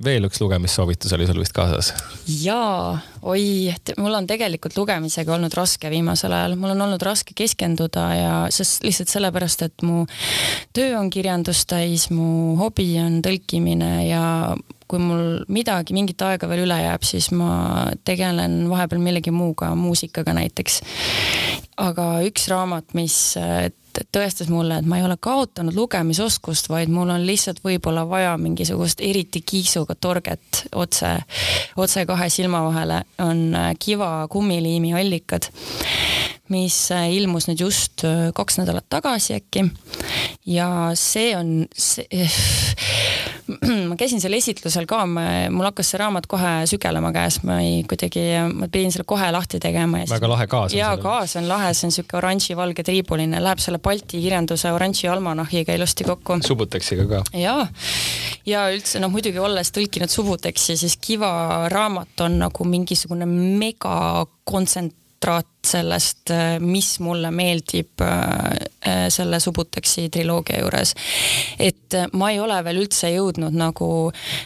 [0.05, 1.93] veel üks lugemissoovitus oli sul vist kaasas?
[2.27, 3.71] jaa, oi,
[4.03, 8.85] mul on tegelikult lugemisega olnud raske viimasel ajal, mul on olnud raske keskenduda ja sest
[8.87, 10.03] lihtsalt sellepärast, et mu
[10.75, 14.25] töö on kirjandust täis, mu hobi on tõlkimine ja
[14.89, 20.35] kui mul midagi, mingit aega veel üle jääb, siis ma tegelen vahepeal millegi muuga, muusikaga
[20.37, 20.81] näiteks.
[21.77, 23.17] aga üks raamat, mis
[24.13, 29.01] tõestas mulle, et ma ei ole kaotanud lugemisoskust, vaid mul on lihtsalt võib-olla vaja mingisugust
[29.05, 31.17] eriti kiisuga torget otse,
[31.77, 33.49] otse kahe silma vahele, on
[33.81, 35.51] Kiva kummiliimi allikad
[36.53, 36.77] mis
[37.11, 39.65] ilmus nüüd just kaks nädalat tagasi äkki.
[40.47, 42.29] ja see on see
[43.91, 48.25] ma käisin seal esitlusel ka, mul hakkas see raamat kohe sügelema käes, ma ei kuidagi,
[48.51, 50.03] ma pidin selle kohe lahti tegema.
[50.11, 50.79] väga lahe kaas on.
[50.81, 55.77] jaa, kaas on lahe, see on sihuke oranži-valge triibuline, läheb selle Balti kirjanduse oranži almanahhiga
[55.77, 56.41] ilusti kokku.
[56.47, 57.23] Subuteksiga ka.
[57.39, 57.67] jaa,
[58.49, 63.97] ja üldse noh, muidugi olles tõlkinud Subuteksi, siis Kiva raamat on nagu mingisugune mega
[64.49, 68.09] kontsent-, kontsentrat sellest, äh, mis mulle meeldib äh,
[68.87, 70.95] äh, selle Subuteksi triloogia juures.
[71.59, 73.89] et ma ei ole veel üldse jõudnud nagu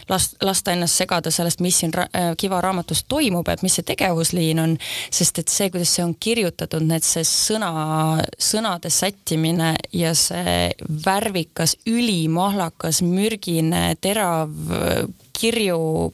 [0.09, 2.07] last, lasta ennast segada sellest, mis siin ra
[2.37, 4.75] Kiva raamatus toimub, et mis see tegevusliin on,
[5.11, 7.71] sest et see, kuidas see on kirjutatud, need see sõna,
[8.39, 10.71] sõnade sättimine ja see
[11.05, 14.53] värvikas, ülimahlakas, mürgine, terav
[15.41, 16.13] kirju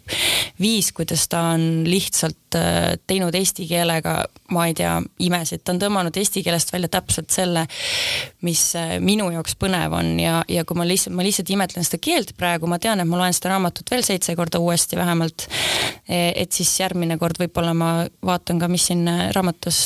[0.60, 2.58] viis, kuidas ta on lihtsalt
[3.08, 4.22] teinud eesti keelega,
[4.55, 7.66] ma ei tea, imesid, ta on tõmmanud eesti keelest välja täpselt selle,
[8.45, 12.02] mis äh, minu jaoks põnev on ja, ja kui ma lihtsalt, ma lihtsalt imetlen seda
[12.04, 15.48] keelt praegu, ma tean, et ma loen seda raamatut veel seitse korda uuesti vähemalt.
[16.08, 17.91] E, et siis järgmine kord võib-olla ma
[18.26, 19.86] vaatan ka, mis siin äh, raamatus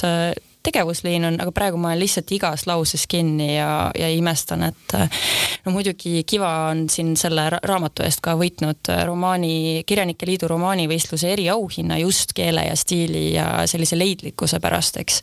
[0.63, 4.95] tegevusliin on, aga praegu ma olen lihtsalt igas lauses kinni ja, ja imestan, et
[5.65, 11.97] no muidugi Kiva on siin selle raamatu eest ka võitnud romaani, Kirjanike Liidu romaanivõistluse eriauhinna
[12.01, 15.21] just keele ja stiili ja sellise leidlikkuse pärast, eks.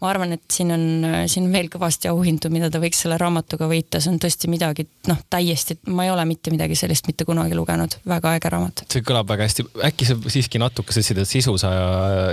[0.00, 0.86] ma arvan, et siin on,
[1.30, 4.86] siin on veel kõvasti auhindu, mida ta võiks selle raamatuga võita, see on tõesti midagi,
[5.10, 8.84] noh, täiesti, ma ei ole mitte midagi sellist mitte kunagi lugenud, väga äge raamat.
[8.92, 11.72] see kõlab väga hästi, äkki sa siiski natuke, sa ütlesid, et sisu sa,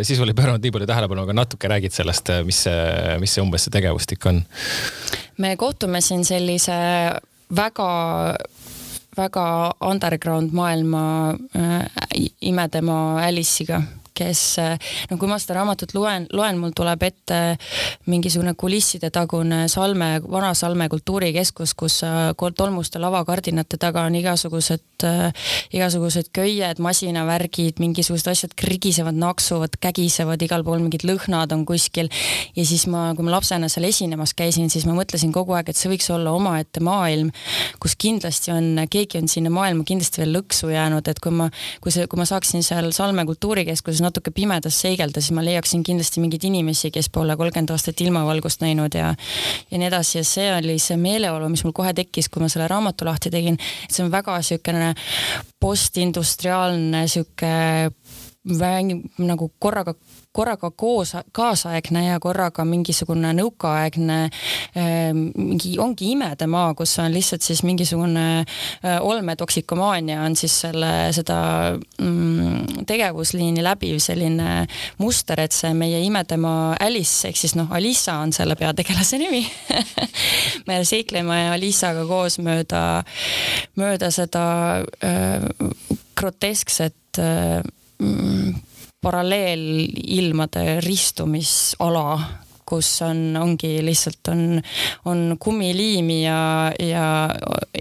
[0.08, 3.44] sisule ei pööranud nii palju tähelepanu, aga natuke räägid sellest sellest, mis see, mis see
[3.44, 4.44] umbes see tegevustik on?
[5.38, 6.74] me kohtume siin sellise
[7.56, 8.36] väga
[9.18, 11.86] väga underground maailma äh,
[12.42, 13.82] imedema Alice'iga
[14.18, 14.42] kes,
[15.10, 17.40] no kui ma seda raamatut loen, loen, mul tuleb ette
[18.12, 22.02] mingisugune kulisside tagune Salme, vana Salme kultuurikeskus, kus
[22.58, 25.32] tolmuste lavakardinate taga on igasugused äh,,
[25.76, 32.12] igasugused köied, masinavärgid, mingisugused asjad krigisevad, naksuvad, kägisevad, igal pool mingid lõhnad on kuskil.
[32.56, 35.80] ja siis ma, kui ma lapsena seal esinemas käisin, siis ma mõtlesin kogu aeg, et
[35.80, 37.32] see võiks olla omaette maailm,
[37.82, 41.50] kus kindlasti on, keegi on sinna maailma kindlasti veel lõksu jäänud, et kui ma,
[41.82, 46.24] kui see, kui ma saaksin seal Salme kultuurikeskuses natuke pimedas seigelda, siis ma leiaksin kindlasti
[46.24, 49.14] mingeid inimesi, kes pole kolmkümmend aastat ilmavalgust näinud ja
[49.72, 50.18] ja nii edasi.
[50.20, 53.60] Ja see oli see meeleolu, mis mul kohe tekkis, kui ma selle raamatu lahti tegin,
[53.86, 54.94] et see on väga niisugune
[55.62, 57.54] postindustriaalne sihuke
[59.22, 59.94] nagu korraga
[60.32, 64.20] korraga koos, kaasaegne ja korraga mingisugune nõukaaegne
[64.80, 71.40] ehm, mingi, ongi imedemaa, kus on lihtsalt siis mingisugune äh, olmetoksikomaania on siis selle, seda
[71.76, 74.66] mm, tegevusliini läbiv selline
[75.04, 79.44] muster, et see meie imedemaa Alice ehk siis noh, Alisa on selle peategelase nimi
[80.68, 83.04] me seikleme Alisaga koos mööda,
[83.76, 84.46] mööda seda
[85.04, 85.48] äh,
[86.16, 87.60] groteskset äh,
[88.00, 88.71] mm,
[89.02, 92.20] paralleelilmade ristumisala,
[92.66, 94.62] kus on, ongi lihtsalt on,
[95.06, 97.30] on kummiliimi ja, ja,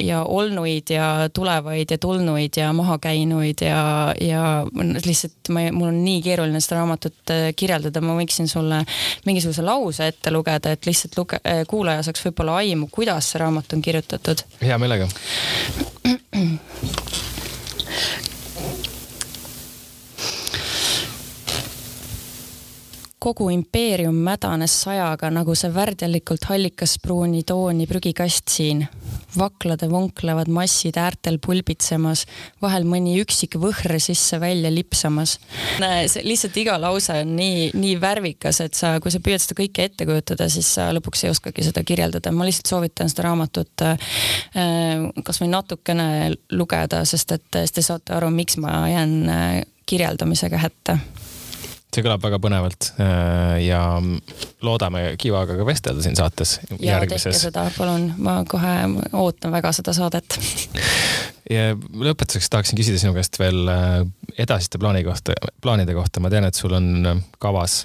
[0.01, 4.67] ja olnuid ja tulevaid ja tulnuid ja mahakäinuid ja, ja
[5.05, 8.81] lihtsalt ma, mul on nii keeruline seda raamatut äh, kirjeldada, ma võiksin sulle
[9.29, 13.77] mingisuguse lause ette lugeda, et lihtsalt luge-, äh, kuulaja saaks võib-olla aimu, kuidas see raamat
[13.77, 14.43] on kirjutatud.
[14.65, 15.07] hea meelega
[23.21, 28.87] kogu impeerium mädanes sajaga nagu see värdjalikult hallikapruuni tooni prügikast siin.
[29.31, 32.25] vaklad vonklevad massid äärtel pulbitsemas,
[32.63, 35.39] vahel mõni üksik võhr sisse-välja lipsamas.
[36.07, 39.85] see lihtsalt iga lause on nii, nii värvikas, et sa, kui sa püüad seda kõike
[39.85, 42.33] ette kujutada, siis sa lõpuks ei oskagi seda kirjeldada.
[42.33, 44.11] ma lihtsalt soovitan seda raamatut äh,
[45.25, 46.09] kasvõi natukene
[46.57, 50.99] lugeda, sest et siis te saate aru, miks ma jään äh, kirjeldamisega hätta
[51.91, 53.83] see kõlab väga põnevalt äh, ja
[54.65, 56.59] loodame Kivaga ka vestelda siin saates.
[56.79, 58.75] ja tehke seda, palun, ma kohe
[59.19, 60.39] ootan väga seda saadet
[61.57, 64.03] ja lõpetuseks tahaksin küsida sinu käest veel äh,
[64.39, 67.85] edasiste plaani kohta, plaanide kohta, ma tean, et sul on äh, kavas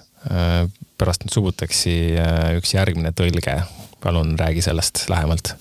[0.98, 2.16] pärast Subuteksi
[2.58, 3.60] üks järgmine tõlge.
[4.02, 5.52] palun räägi sellest lähemalt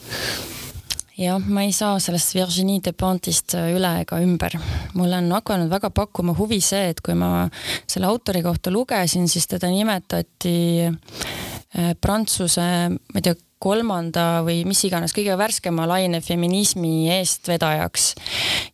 [1.19, 4.57] jah, ma ei saa sellest Virginie Despentist äh, üle ega ümber.
[4.99, 7.49] mulle on hakanud väga pakkuma huvi see, et kui ma
[7.87, 10.57] selle autori kohta lugesin, siis teda nimetati
[10.89, 18.13] äh, Prantsuse, ma ei tea, kolmanda või mis iganes kõige värskema laine feminismi eestvedajaks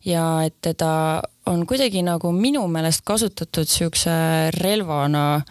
[0.07, 0.91] ja et teda
[1.45, 4.11] on kuidagi nagu minu meelest kasutatud siukse
[4.61, 5.41] relvana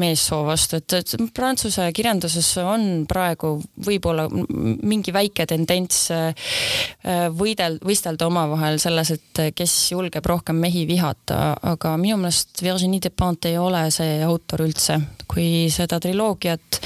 [0.00, 3.56] meessoo vastu, et, et prantsuse kirjanduses on praegu
[3.86, 6.48] võib-olla mingi väike tendents äh,
[7.36, 13.52] võidel-, võistelda omavahel selles, et kes julgeb rohkem mehi vihata, aga minu meelest Virginie Despentes
[13.52, 15.00] ei ole see autor üldse.
[15.26, 16.78] kui seda triloogiat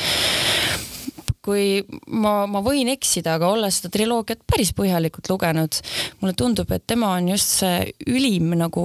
[1.45, 1.81] kui
[2.13, 5.81] ma, ma võin eksida, aga olles seda triloogiat päris põhjalikult lugenud,
[6.21, 8.85] mulle tundub, et tema on just see ülim nagu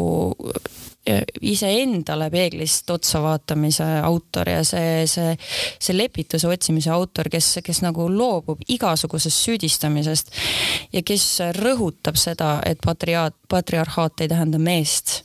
[1.04, 1.18] e,
[1.52, 5.36] iseendale peeglist otsa vaatamise autor ja see, see,
[5.80, 10.32] see lepituse otsimise autor, kes, kes nagu loobub igasugusest süüdistamisest
[10.96, 11.28] ja kes
[11.60, 15.20] rõhutab seda, et patriaat, patriarhaat ei tähenda meest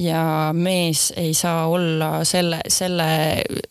[0.00, 3.08] ja mees ei saa olla selle, selle,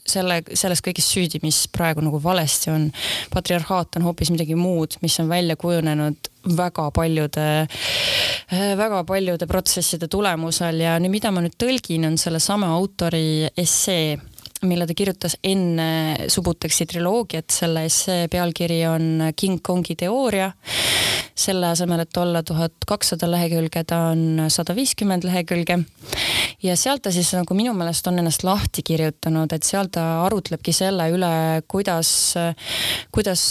[0.05, 2.89] selle, selles kõiges süüdi, mis praegu nagu valesti on.
[3.33, 7.45] patriarhaat on hoopis midagi muud, mis on välja kujunenud väga paljude,
[8.77, 10.81] väga paljude protsesside tulemusel.
[10.85, 14.17] Ja nüüd, mida ma nüüd tõlgin, on sellesama autori essee
[14.67, 20.49] mille ta kirjutas enne Subuteksi triloogiat, selle essee pealkiri on King Kongi teooria
[21.39, 25.79] selle asemel, et olla tuhat kakssada lehekülge, ta on sada viiskümmend lehekülge.
[26.63, 30.73] ja sealt ta siis nagu minu meelest on ennast lahti kirjutanud, et seal ta arutlebki
[30.75, 31.31] selle üle,
[31.67, 32.11] kuidas,
[33.15, 33.45] kuidas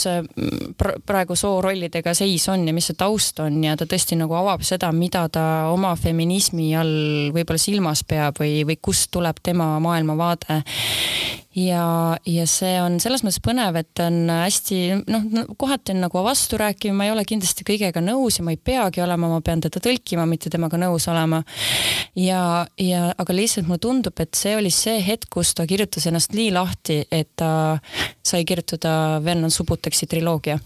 [0.77, 4.91] praegu soorollidega seis on ja mis see taust on ja ta tõesti nagu avab seda,
[4.93, 6.95] mida ta oma feminismi all
[7.33, 10.61] võib-olla silmas peab või, või kust tuleb tema maailmavaade
[11.59, 14.79] ja, ja see on selles mõttes põnev, et on hästi
[15.09, 15.25] noh,
[15.59, 19.31] kohati on nagu vasturääkiv, ma ei ole kindlasti kõigega nõus ja ma ei peagi olema,
[19.31, 21.41] ma pean teda tõlkima, mitte temaga nõus olema.
[22.15, 22.41] ja,
[22.79, 26.51] ja aga lihtsalt mulle tundub, et see oli see hetk, kus ta kirjutas ennast nii
[26.55, 27.79] lahti, et ta
[28.29, 30.59] sai kirjutada Vernon Subuteksi triloogia.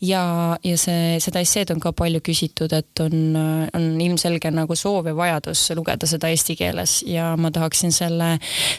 [0.00, 0.22] ja,
[0.64, 3.36] ja see, seda esseed on ka palju küsitud, et on,
[3.74, 8.32] on ilmselge nagu soov ja vajadus lugeda seda eesti keeles ja ma tahaksin selle,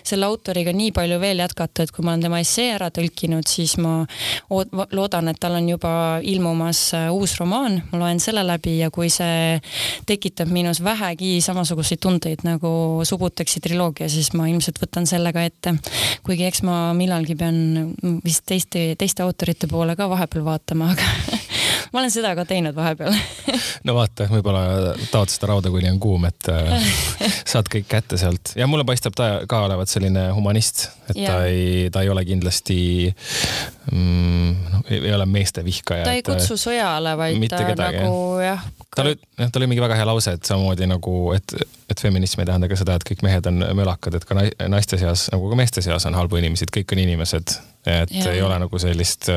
[0.03, 3.77] selle autoriga nii palju veel jätkata, et kui ma olen tema essee ära tõlkinud, siis
[3.81, 4.01] ma
[4.91, 5.93] loodan, et tal on juba
[6.27, 9.59] ilmumas äh, uus romaan, ma loen selle läbi ja kui see
[10.09, 12.71] tekitab minus vähegi samasuguseid tundeid nagu
[13.07, 15.75] Subuteksi triloogia, siis ma ilmselt võtan selle ka ette.
[16.25, 17.57] kuigi eks ma millalgi pean
[18.23, 21.07] vist teiste, teiste autorite poole ka vahepeal vaatama, aga
[21.91, 23.15] ma olen seda ka teinud vahepeal
[23.87, 26.91] no vaata, võib-olla tahad seda rauda, kuni on kuum, et äh,
[27.51, 31.33] saad kõik kätte sealt ja mulle paistab ta ka olevat selline humanist, et ja.
[31.33, 32.77] ta ei, ta ei ole kindlasti
[33.91, 36.07] mm,, no ei ole meeste vihkaja.
[36.07, 38.63] ta ei kutsu sõjale, vaid ta kedagi, nagu jah.
[38.95, 41.57] tal oli, jah, tal oli mingi väga hea lause, et samamoodi nagu, et,
[41.91, 44.39] et feminism ei tähenda ka seda, et kõik mehed on mölakad, et ka
[44.71, 48.31] naiste seas nagu ka meeste seas on halbu inimesi, et kõik on inimesed et ja.
[48.31, 49.29] ei ole nagu sellist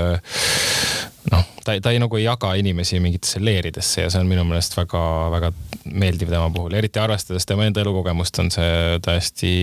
[1.32, 4.76] noh, ta, ta ei nagu ei jaga inimesi mingitesse leeridesse ja see on minu meelest
[4.76, 5.52] väga-väga
[5.92, 9.54] meeldiv tema puhul, eriti arvestades tema enda elukogemust, on see täiesti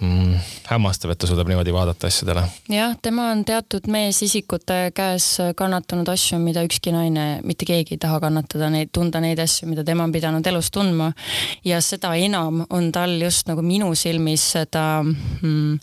[0.00, 0.34] mm,
[0.70, 2.42] hämmastav, et ta suudab niimoodi vaadata asjadele.
[2.72, 5.26] jah, tema on teatud meesisikute käes
[5.56, 9.84] kannatanud asju, mida ükski naine, mitte keegi ei taha kannatada neid, tunda neid asju, mida
[9.84, 11.12] tema on pidanud elus tundma.
[11.64, 15.78] ja seda enam on tal just nagu minu silmis seda mm,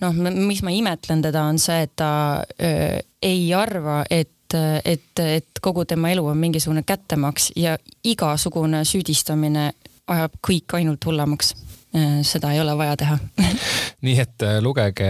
[0.00, 2.12] noh, miks ma imetlen teda, on see, et ta
[2.60, 9.68] öö, ei arva, et et, et kogu tema elu on mingisugune kättemaks ja igasugune süüdistamine
[10.10, 11.52] ajab kõik ainult hullemaks
[12.22, 13.18] seda ei ole vaja teha
[14.06, 15.08] nii et äh, lugege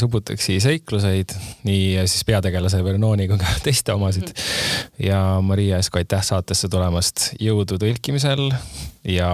[0.00, 1.32] Subuteksi seikluseid,
[1.64, 4.28] nii siis peategelase Vernoni kui ka teiste omasid.
[4.28, 5.06] Mhm.
[5.06, 8.50] ja Maria Esko, aitäh saatesse tulemast, jõudu tõlkimisel
[9.08, 9.30] ja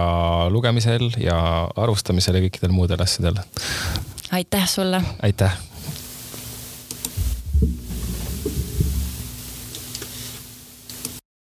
[0.53, 1.39] lugemisel ja
[1.75, 3.41] arvustamisel ja kõikidel muudel asjadel.
[4.31, 5.01] aitäh sulle.
[5.21, 5.57] aitäh